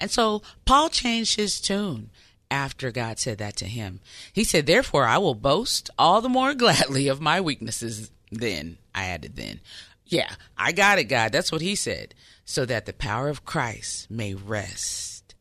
And 0.00 0.10
so 0.10 0.42
Paul 0.64 0.90
changed 0.90 1.36
his 1.36 1.60
tune 1.60 2.10
after 2.50 2.90
God 2.90 3.18
said 3.18 3.38
that 3.38 3.56
to 3.56 3.66
him. 3.66 4.00
He 4.32 4.44
said, 4.44 4.66
Therefore, 4.66 5.04
I 5.06 5.18
will 5.18 5.34
boast 5.34 5.90
all 5.98 6.20
the 6.20 6.28
more 6.28 6.54
gladly 6.54 7.08
of 7.08 7.20
my 7.20 7.40
weaknesses. 7.40 8.10
Then, 8.30 8.78
I 8.94 9.06
added, 9.06 9.36
then. 9.36 9.60
Yeah, 10.06 10.34
I 10.56 10.72
got 10.72 10.98
it, 10.98 11.04
God. 11.04 11.32
That's 11.32 11.52
what 11.52 11.60
he 11.62 11.74
said. 11.74 12.14
So 12.44 12.66
that 12.66 12.86
the 12.86 12.92
power 12.92 13.28
of 13.28 13.44
Christ 13.44 14.10
may 14.10 14.34
rest 14.34 15.34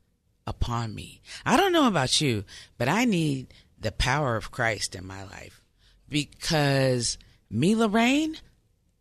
upon 0.47 0.95
me. 0.95 1.21
I 1.45 1.57
don't 1.57 1.73
know 1.73 1.87
about 1.87 2.21
you, 2.21 2.45
but 2.77 2.87
I 2.87 3.05
need 3.05 3.53
the 3.79 3.91
power 3.91 4.35
of 4.35 4.51
Christ 4.51 4.95
in 4.95 5.05
my 5.05 5.23
life 5.23 5.61
because 6.07 7.17
me, 7.49 7.75
Lorraine, 7.75 8.37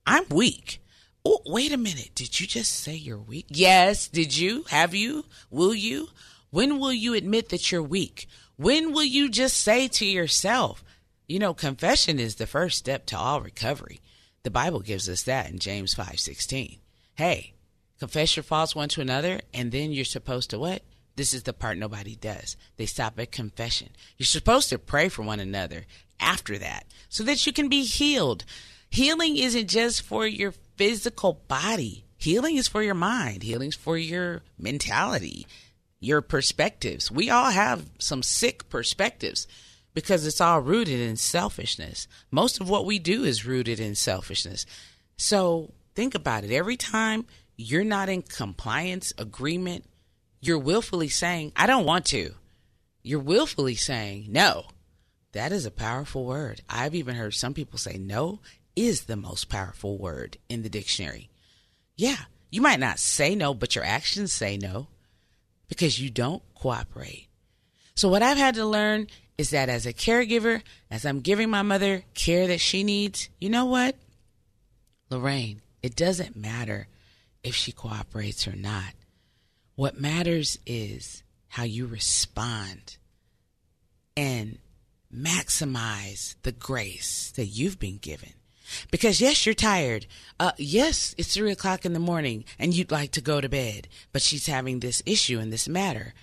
I'm 0.06 0.24
weak. 0.30 0.80
Oh, 1.24 1.40
wait 1.46 1.72
a 1.72 1.76
minute. 1.76 2.10
Did 2.14 2.40
you 2.40 2.46
just 2.46 2.72
say 2.72 2.94
you're 2.94 3.18
weak? 3.18 3.46
Yes. 3.48 4.08
Did 4.08 4.36
you? 4.36 4.64
Have 4.68 4.94
you? 4.94 5.24
Will 5.50 5.74
you? 5.74 6.08
When 6.52 6.78
will 6.78 6.92
you 6.92 7.14
admit 7.14 7.48
that 7.48 7.72
you're 7.72 7.82
weak? 7.82 8.28
When 8.56 8.92
will 8.92 9.04
you 9.04 9.30
just 9.30 9.56
say 9.56 9.88
to 9.88 10.04
yourself, 10.04 10.84
you 11.26 11.38
know, 11.38 11.54
confession 11.54 12.18
is 12.18 12.34
the 12.34 12.46
first 12.46 12.76
step 12.76 13.06
to 13.06 13.16
all 13.16 13.40
recovery. 13.40 14.02
The 14.42 14.50
Bible 14.50 14.80
gives 14.80 15.08
us 15.08 15.22
that 15.22 15.48
in 15.48 15.58
James 15.58 15.94
5:16. 15.94 16.78
Hey, 17.14 17.54
confess 17.98 18.36
your 18.36 18.42
faults 18.42 18.74
one 18.74 18.90
to 18.90 19.00
another 19.00 19.40
and 19.54 19.72
then 19.72 19.92
you're 19.92 20.04
supposed 20.04 20.50
to 20.50 20.58
what? 20.58 20.82
This 21.16 21.32
is 21.32 21.44
the 21.44 21.54
part 21.54 21.78
nobody 21.78 22.16
does. 22.16 22.58
They 22.76 22.84
stop 22.84 23.18
at 23.18 23.32
confession. 23.32 23.88
You're 24.18 24.26
supposed 24.26 24.68
to 24.68 24.78
pray 24.78 25.08
for 25.08 25.22
one 25.22 25.40
another 25.40 25.86
after 26.20 26.58
that 26.58 26.84
so 27.08 27.24
that 27.24 27.46
you 27.46 27.54
can 27.54 27.70
be 27.70 27.84
healed. 27.84 28.44
Healing 28.90 29.38
isn't 29.38 29.68
just 29.68 30.02
for 30.02 30.26
your 30.26 30.52
physical 30.76 31.40
body. 31.48 32.04
Healing 32.18 32.56
is 32.56 32.68
for 32.68 32.82
your 32.82 32.94
mind. 32.94 33.42
Healing 33.42 33.70
is 33.70 33.74
for 33.74 33.96
your 33.96 34.42
mentality, 34.58 35.46
your 36.02 36.20
perspectives. 36.20 37.12
We 37.12 37.30
all 37.30 37.50
have 37.50 37.88
some 37.98 38.24
sick 38.24 38.68
perspectives 38.68 39.46
because 39.94 40.26
it's 40.26 40.40
all 40.40 40.60
rooted 40.60 40.98
in 40.98 41.16
selfishness. 41.16 42.08
Most 42.30 42.60
of 42.60 42.68
what 42.68 42.84
we 42.84 42.98
do 42.98 43.22
is 43.22 43.46
rooted 43.46 43.78
in 43.78 43.94
selfishness. 43.94 44.66
So 45.16 45.72
think 45.94 46.16
about 46.16 46.42
it. 46.42 46.50
Every 46.50 46.76
time 46.76 47.24
you're 47.56 47.84
not 47.84 48.08
in 48.08 48.22
compliance, 48.22 49.12
agreement, 49.16 49.84
you're 50.40 50.58
willfully 50.58 51.08
saying, 51.08 51.52
I 51.54 51.68
don't 51.68 51.86
want 51.86 52.06
to. 52.06 52.34
You're 53.04 53.20
willfully 53.20 53.76
saying, 53.76 54.26
no. 54.28 54.64
That 55.32 55.52
is 55.52 55.66
a 55.66 55.70
powerful 55.70 56.26
word. 56.26 56.62
I've 56.68 56.96
even 56.96 57.14
heard 57.14 57.34
some 57.34 57.54
people 57.54 57.78
say, 57.78 57.96
no 57.96 58.40
is 58.74 59.04
the 59.04 59.16
most 59.16 59.48
powerful 59.48 59.98
word 59.98 60.36
in 60.48 60.62
the 60.62 60.68
dictionary. 60.68 61.30
Yeah, 61.96 62.16
you 62.50 62.60
might 62.60 62.80
not 62.80 62.98
say 62.98 63.36
no, 63.36 63.54
but 63.54 63.76
your 63.76 63.84
actions 63.84 64.32
say 64.32 64.56
no 64.56 64.88
because 65.72 65.98
you 65.98 66.10
don't 66.10 66.42
cooperate. 66.54 67.28
So, 67.94 68.10
what 68.10 68.22
I've 68.22 68.36
had 68.36 68.56
to 68.56 68.66
learn 68.66 69.06
is 69.38 69.50
that 69.50 69.70
as 69.70 69.86
a 69.86 69.92
caregiver, 69.94 70.60
as 70.90 71.06
I'm 71.06 71.20
giving 71.20 71.48
my 71.48 71.62
mother 71.62 72.04
care 72.12 72.46
that 72.46 72.60
she 72.60 72.84
needs, 72.84 73.30
you 73.40 73.48
know 73.48 73.64
what? 73.64 73.96
Lorraine, 75.08 75.62
it 75.82 75.96
doesn't 75.96 76.36
matter 76.36 76.88
if 77.42 77.54
she 77.54 77.72
cooperates 77.72 78.46
or 78.46 78.54
not. 78.54 78.92
What 79.74 79.98
matters 79.98 80.58
is 80.66 81.22
how 81.48 81.64
you 81.64 81.86
respond 81.86 82.98
and 84.14 84.58
maximize 85.14 86.34
the 86.42 86.52
grace 86.52 87.32
that 87.36 87.46
you've 87.46 87.78
been 87.78 87.96
given. 87.96 88.34
Because 88.90 89.20
yes, 89.20 89.46
you're 89.46 89.54
tired. 89.54 90.06
Uh, 90.38 90.52
yes, 90.58 91.14
it's 91.18 91.34
three 91.34 91.52
o'clock 91.52 91.84
in 91.84 91.92
the 91.92 91.98
morning 91.98 92.44
and 92.58 92.74
you'd 92.74 92.90
like 92.90 93.12
to 93.12 93.20
go 93.20 93.40
to 93.40 93.48
bed, 93.48 93.88
but 94.12 94.22
she's 94.22 94.46
having 94.46 94.80
this 94.80 95.02
issue 95.06 95.38
and 95.38 95.52
this 95.52 95.68
matter. 95.68 96.14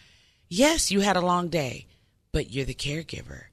Yes, 0.47 0.91
you 0.91 1.01
had 1.01 1.15
a 1.15 1.21
long 1.21 1.49
day, 1.49 1.85
but 2.31 2.51
you're 2.51 2.65
the 2.65 2.73
caregiver. 2.73 3.43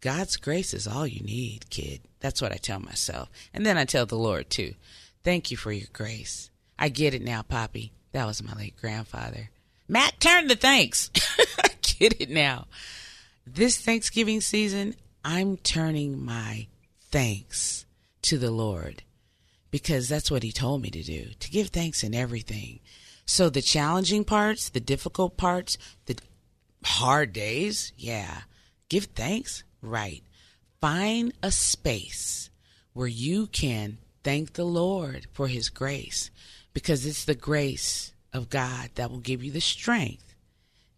God's 0.00 0.36
grace 0.36 0.74
is 0.74 0.86
all 0.86 1.06
you 1.06 1.20
need, 1.20 1.70
kid. 1.70 2.02
That's 2.20 2.42
what 2.42 2.52
I 2.52 2.56
tell 2.56 2.80
myself. 2.80 3.30
And 3.54 3.64
then 3.64 3.78
I 3.78 3.86
tell 3.86 4.04
the 4.04 4.16
Lord 4.16 4.50
too. 4.50 4.74
Thank 5.22 5.50
you 5.50 5.56
for 5.56 5.72
your 5.72 5.88
grace. 5.92 6.50
I 6.78 6.90
get 6.90 7.14
it 7.14 7.22
now, 7.22 7.40
Poppy. 7.42 7.92
That 8.12 8.26
was 8.26 8.42
my 8.42 8.52
late 8.52 8.76
grandfather. 8.76 9.50
Matt, 9.88 10.20
turn 10.20 10.46
the 10.46 10.56
thanks. 10.56 11.10
I 11.58 11.68
get 11.80 12.20
it 12.20 12.30
now. 12.30 12.66
This 13.46 13.78
Thanksgiving 13.78 14.40
season, 14.40 14.94
I'm 15.24 15.56
turning 15.56 16.22
my 16.22 16.66
thanks 17.10 17.86
to 18.24 18.38
the 18.38 18.50
Lord 18.50 19.02
because 19.70 20.08
that's 20.08 20.30
what 20.30 20.42
He 20.42 20.52
told 20.52 20.82
me 20.82 20.90
to 20.90 21.02
do 21.02 21.30
to 21.40 21.50
give 21.50 21.68
thanks 21.68 22.02
in 22.02 22.14
everything. 22.14 22.80
So 23.26 23.48
the 23.48 23.62
challenging 23.62 24.24
parts, 24.24 24.68
the 24.68 24.80
difficult 24.80 25.36
parts, 25.36 25.78
the 26.06 26.16
hard 26.84 27.32
days, 27.32 27.92
yeah, 27.96 28.42
give 28.88 29.06
thanks, 29.06 29.64
right. 29.82 30.22
Find 30.80 31.32
a 31.42 31.50
space 31.50 32.50
where 32.92 33.08
you 33.08 33.46
can 33.46 33.98
thank 34.22 34.52
the 34.52 34.64
Lord 34.64 35.26
for 35.32 35.48
His 35.48 35.68
grace 35.68 36.30
because 36.72 37.06
it's 37.06 37.24
the 37.24 37.34
grace 37.34 38.12
of 38.32 38.50
God 38.50 38.90
that 38.94 39.10
will 39.10 39.20
give 39.20 39.42
you 39.42 39.50
the 39.50 39.60
strength 39.60 40.34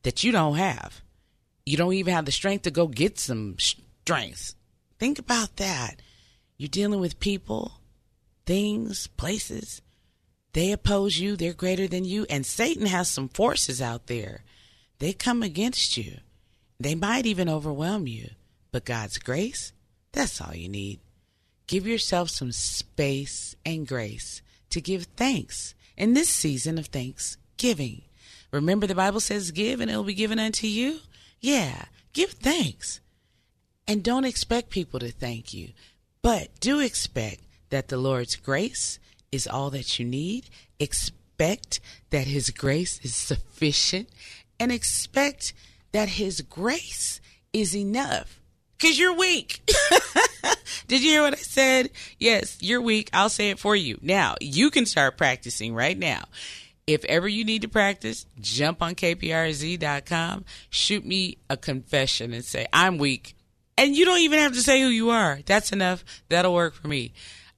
that 0.03 0.23
you 0.25 0.33
don't 0.33 0.57
have. 0.57 1.03
You 1.65 1.77
don't 1.77 1.95
even 1.95 2.15
have 2.15 2.25
the 2.25 2.33
strength 2.33 2.63
to 2.63 2.71
go 2.71 2.87
get 2.87 3.19
some 3.19 3.57
strength. 3.59 4.55
Think 4.99 5.19
about 5.19 5.57
that. 5.57 6.01
You're 6.57 6.69
dealing 6.69 7.01
with 7.01 7.21
people, 7.21 7.81
things, 8.47 9.07
places. 9.09 9.83
They 10.53 10.73
oppose 10.73 11.19
you, 11.19 11.37
they're 11.37 11.53
greater 11.53 11.87
than 11.87 12.05
you, 12.05 12.27
and 12.31 12.47
Satan 12.47 12.87
has 12.87 13.11
some 13.11 13.29
forces 13.29 13.83
out 13.83 14.07
there. 14.07 14.43
They 14.99 15.13
come 15.13 15.43
against 15.43 15.97
you. 15.97 16.19
They 16.81 16.95
might 16.95 17.27
even 17.27 17.49
overwhelm 17.49 18.07
you. 18.07 18.31
But 18.73 18.85
God's 18.85 19.19
grace, 19.19 19.73
that's 20.13 20.41
all 20.41 20.55
you 20.55 20.69
need. 20.69 21.01
Give 21.67 21.87
yourself 21.87 22.31
some 22.31 22.53
space 22.53 23.55
and 23.65 23.87
grace 23.87 24.43
to 24.71 24.81
give 24.81 25.05
thanks 25.17 25.75
in 25.97 26.15
this 26.15 26.29
season 26.29 26.79
of 26.79 26.87
Thanksgiving. 26.87 28.03
Remember, 28.53 28.87
the 28.87 28.95
Bible 28.95 29.21
says, 29.21 29.51
Give 29.51 29.81
and 29.81 29.91
it 29.91 29.97
will 29.97 30.05
be 30.05 30.15
given 30.15 30.39
unto 30.39 30.67
you. 30.67 31.01
Yeah, 31.41 31.87
give 32.13 32.31
thanks. 32.31 33.01
And 33.89 34.03
don't 34.03 34.25
expect 34.25 34.71
people 34.71 35.01
to 35.01 35.11
thank 35.11 35.53
you, 35.53 35.71
but 36.27 36.49
do 36.59 36.81
expect 36.81 37.41
that 37.71 37.87
the 37.87 37.97
Lord's 37.97 38.35
grace 38.35 38.99
is 39.31 39.47
all 39.47 39.71
that 39.71 39.97
you 39.97 40.05
need. 40.05 40.51
Expect 40.81 41.79
that 42.11 42.27
His 42.27 42.51
grace 42.51 42.99
is 43.05 43.15
sufficient 43.15 44.09
and 44.59 44.73
expect 44.73 45.53
that 45.93 46.09
His 46.09 46.41
grace 46.41 47.21
is 47.53 47.77
enough 47.77 48.41
because 48.77 48.99
you're 48.99 49.15
weak. 49.15 49.71
Did 50.89 51.05
you 51.05 51.11
hear 51.11 51.23
what 51.23 51.35
I 51.35 51.37
said? 51.37 51.91
Yes, 52.19 52.59
you're 52.61 52.83
weak. 52.83 53.09
I'll 53.13 53.29
say 53.29 53.51
it 53.51 53.61
for 53.61 53.77
you. 53.77 53.97
Now, 54.03 54.35
you 54.41 54.71
can 54.71 54.85
start 54.85 55.17
practicing 55.17 55.77
right 55.77 55.97
now. 55.97 56.25
If 56.89 57.05
ever 57.05 57.29
you 57.29 57.45
need 57.45 57.63
to 57.63 57.69
practice, 57.69 58.27
jump 58.41 58.83
on 58.83 58.97
kprz.com, 58.97 60.45
shoot 60.71 61.07
me 61.07 61.39
a 61.49 61.57
confession 61.57 62.33
and 62.33 62.45
say, 62.45 62.67
I'm 62.73 62.99
weak. 62.99 63.36
And 63.79 63.97
you 63.97 64.05
don't 64.05 64.21
even 64.21 64.39
have 64.39 64.55
to 64.55 64.63
say 64.63 64.81
who 64.81 64.89
you 64.89 65.11
are. 65.11 65.41
That's 65.45 65.73
enough. 65.73 66.05
That'll 66.29 66.55
work 66.55 66.75
for 66.75 66.89
me. 66.89 67.13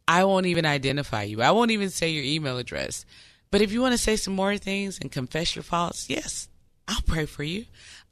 I 0.06 0.24
won't 0.24 0.46
even 0.46 0.66
identify 0.66 1.24
you. 1.24 1.42
I 1.42 1.50
won't 1.50 1.70
even 1.70 1.90
say 1.90 2.10
your 2.10 2.24
email 2.24 2.58
address. 2.58 3.04
But 3.50 3.60
if 3.60 3.72
you 3.72 3.80
want 3.80 3.92
to 3.92 3.98
say 3.98 4.16
some 4.16 4.34
more 4.34 4.56
things 4.56 4.98
and 5.00 5.12
confess 5.12 5.54
your 5.54 5.62
faults, 5.62 6.10
yes, 6.10 6.48
I'll 6.86 7.02
pray 7.02 7.26
for 7.26 7.42
you. 7.42 7.66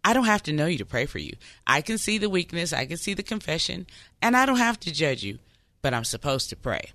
I 0.04 0.12
don't 0.12 0.26
have 0.26 0.42
to 0.44 0.52
know 0.52 0.66
you 0.66 0.78
to 0.78 0.84
pray 0.84 1.06
for 1.06 1.18
you. 1.18 1.34
I 1.66 1.80
can 1.80 1.98
see 1.98 2.18
the 2.18 2.30
weakness, 2.30 2.72
I 2.72 2.86
can 2.86 2.96
see 2.96 3.14
the 3.14 3.24
confession, 3.24 3.86
and 4.22 4.36
I 4.36 4.46
don't 4.46 4.58
have 4.58 4.78
to 4.80 4.92
judge 4.92 5.24
you, 5.24 5.38
but 5.82 5.92
I'm 5.92 6.04
supposed 6.04 6.48
to 6.50 6.56
pray. 6.56 6.92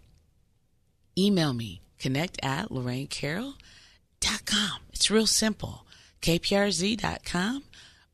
Email 1.18 1.54
me, 1.54 1.82
connect 2.00 2.40
at 2.42 2.70
LorraineCarroll.com. 2.70 4.80
It's 4.94 5.12
real 5.12 5.28
simple. 5.28 5.86
KPRZ.com. 6.22 7.64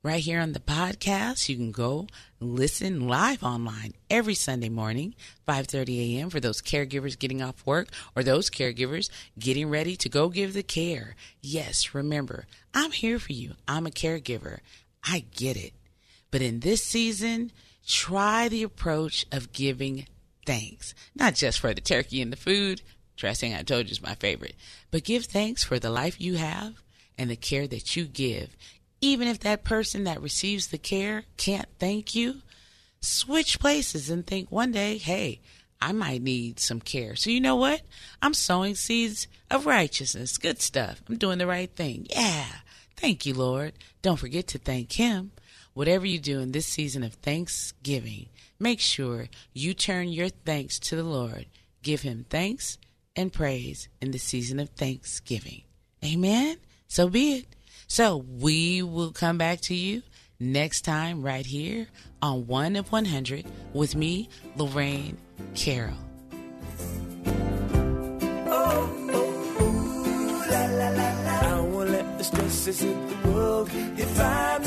Right 0.08 0.24
here 0.24 0.40
on 0.40 0.54
the 0.54 0.62
podcast, 0.62 1.50
you 1.50 1.58
can 1.58 1.74
go 1.74 2.08
listen 2.40 3.10
live 3.10 3.44
online 3.44 3.92
every 4.10 4.36
Sunday 4.36 4.70
morning, 4.70 5.16
5:30 5.46 6.16
a.m. 6.16 6.30
for 6.30 6.40
those 6.40 6.62
caregivers 6.62 7.20
getting 7.20 7.42
off 7.42 7.66
work 7.66 7.90
or 8.16 8.24
those 8.24 8.50
caregivers 8.50 9.10
getting 9.38 9.70
ready 9.70 9.98
to 9.98 10.08
go 10.08 10.30
give 10.30 10.54
the 10.54 10.64
care. 10.64 11.18
Yes, 11.42 11.94
remember, 11.94 12.46
I'm 12.74 12.92
here 12.92 13.20
for 13.20 13.34
you. 13.34 13.56
I'm 13.68 13.86
a 13.86 13.90
caregiver. 13.90 14.60
I 15.04 15.26
get 15.36 15.58
it. 15.58 15.74
But 16.32 16.42
in 16.42 16.62
this 16.62 16.86
season, 16.86 17.52
try 17.86 18.48
the 18.48 18.64
approach 18.64 19.26
of 19.30 19.52
giving 19.52 20.08
thanks, 20.46 20.96
not 21.16 21.36
just 21.36 21.60
for 21.60 21.74
the 21.74 21.82
turkey 21.82 22.22
and 22.22 22.32
the 22.32 22.38
food. 22.38 22.82
Dressing, 23.18 23.54
I 23.54 23.62
told 23.64 23.88
you, 23.88 23.92
is 23.92 24.02
my 24.02 24.16
favorite. 24.16 24.56
But 24.90 25.04
give 25.04 25.26
thanks 25.26 25.66
for 25.66 25.80
the 25.80 25.90
life 25.90 26.22
you 26.22 26.36
have 26.36 26.82
and 27.18 27.30
the 27.30 27.36
care 27.36 27.68
that 27.68 27.96
you 27.98 28.06
give. 28.06 28.56
Even 29.00 29.28
if 29.28 29.40
that 29.40 29.64
person 29.64 30.04
that 30.06 30.22
receives 30.22 30.68
the 30.68 30.78
care 30.78 31.24
can't 31.38 31.68
thank 31.80 32.16
you, 32.16 32.42
switch 33.00 33.60
places 33.60 34.10
and 34.10 34.26
think 34.26 34.52
one 34.52 34.72
day, 34.72 34.98
hey, 34.98 35.40
I 35.80 35.92
might 35.92 36.22
need 36.22 36.60
some 36.60 36.82
care. 36.82 37.16
So 37.16 37.30
you 37.30 37.40
know 37.40 37.56
what? 37.56 37.82
I'm 38.22 38.34
sowing 38.34 38.76
seeds 38.76 39.28
of 39.52 39.66
righteousness. 39.66 40.38
Good 40.38 40.62
stuff. 40.62 41.02
I'm 41.08 41.18
doing 41.18 41.38
the 41.38 41.48
right 41.48 41.70
thing. 41.70 42.08
Yeah. 42.10 42.48
Thank 42.96 43.26
you, 43.26 43.36
Lord. 43.36 43.74
Don't 44.02 44.18
forget 44.18 44.48
to 44.48 44.58
thank 44.58 44.94
Him. 44.94 45.32
Whatever 45.74 46.08
you 46.08 46.18
do 46.18 46.40
in 46.40 46.52
this 46.52 46.66
season 46.66 47.04
of 47.04 47.14
Thanksgiving, 47.14 48.30
make 48.60 48.80
sure 48.80 49.28
you 49.54 49.76
turn 49.76 50.10
your 50.10 50.30
thanks 50.30 50.80
to 50.80 50.96
the 50.96 51.04
Lord. 51.04 51.46
Give 51.84 52.02
Him 52.02 52.26
thanks 52.28 52.80
and 53.16 53.32
praise 53.32 53.88
in 54.02 54.10
the 54.10 54.18
season 54.18 54.60
of 54.60 54.70
Thanksgiving. 54.70 55.62
Amen. 56.04 56.58
So 56.88 57.08
be 57.10 57.34
it. 57.38 57.46
So 57.88 58.18
we 58.18 58.84
will 58.84 59.12
come 59.12 59.38
back 59.38 59.62
to 59.62 59.74
you 59.74 60.04
next 60.40 60.82
time 60.82 61.22
right 61.22 61.46
here 61.46 61.88
on 62.22 62.46
One 62.46 62.76
of 62.76 62.92
100 62.92 63.46
with 63.74 63.96
me, 63.96 64.30
Lorraine 64.58 65.18
Carroll. 65.56 65.96
I 71.40 71.60
won't 71.62 71.90
let 71.90 72.18
the 72.18 72.24
stresses 72.24 72.84
of 72.84 73.10
the 73.10 73.30
world 73.30 73.70
define 73.96 74.64
me, 74.66 74.67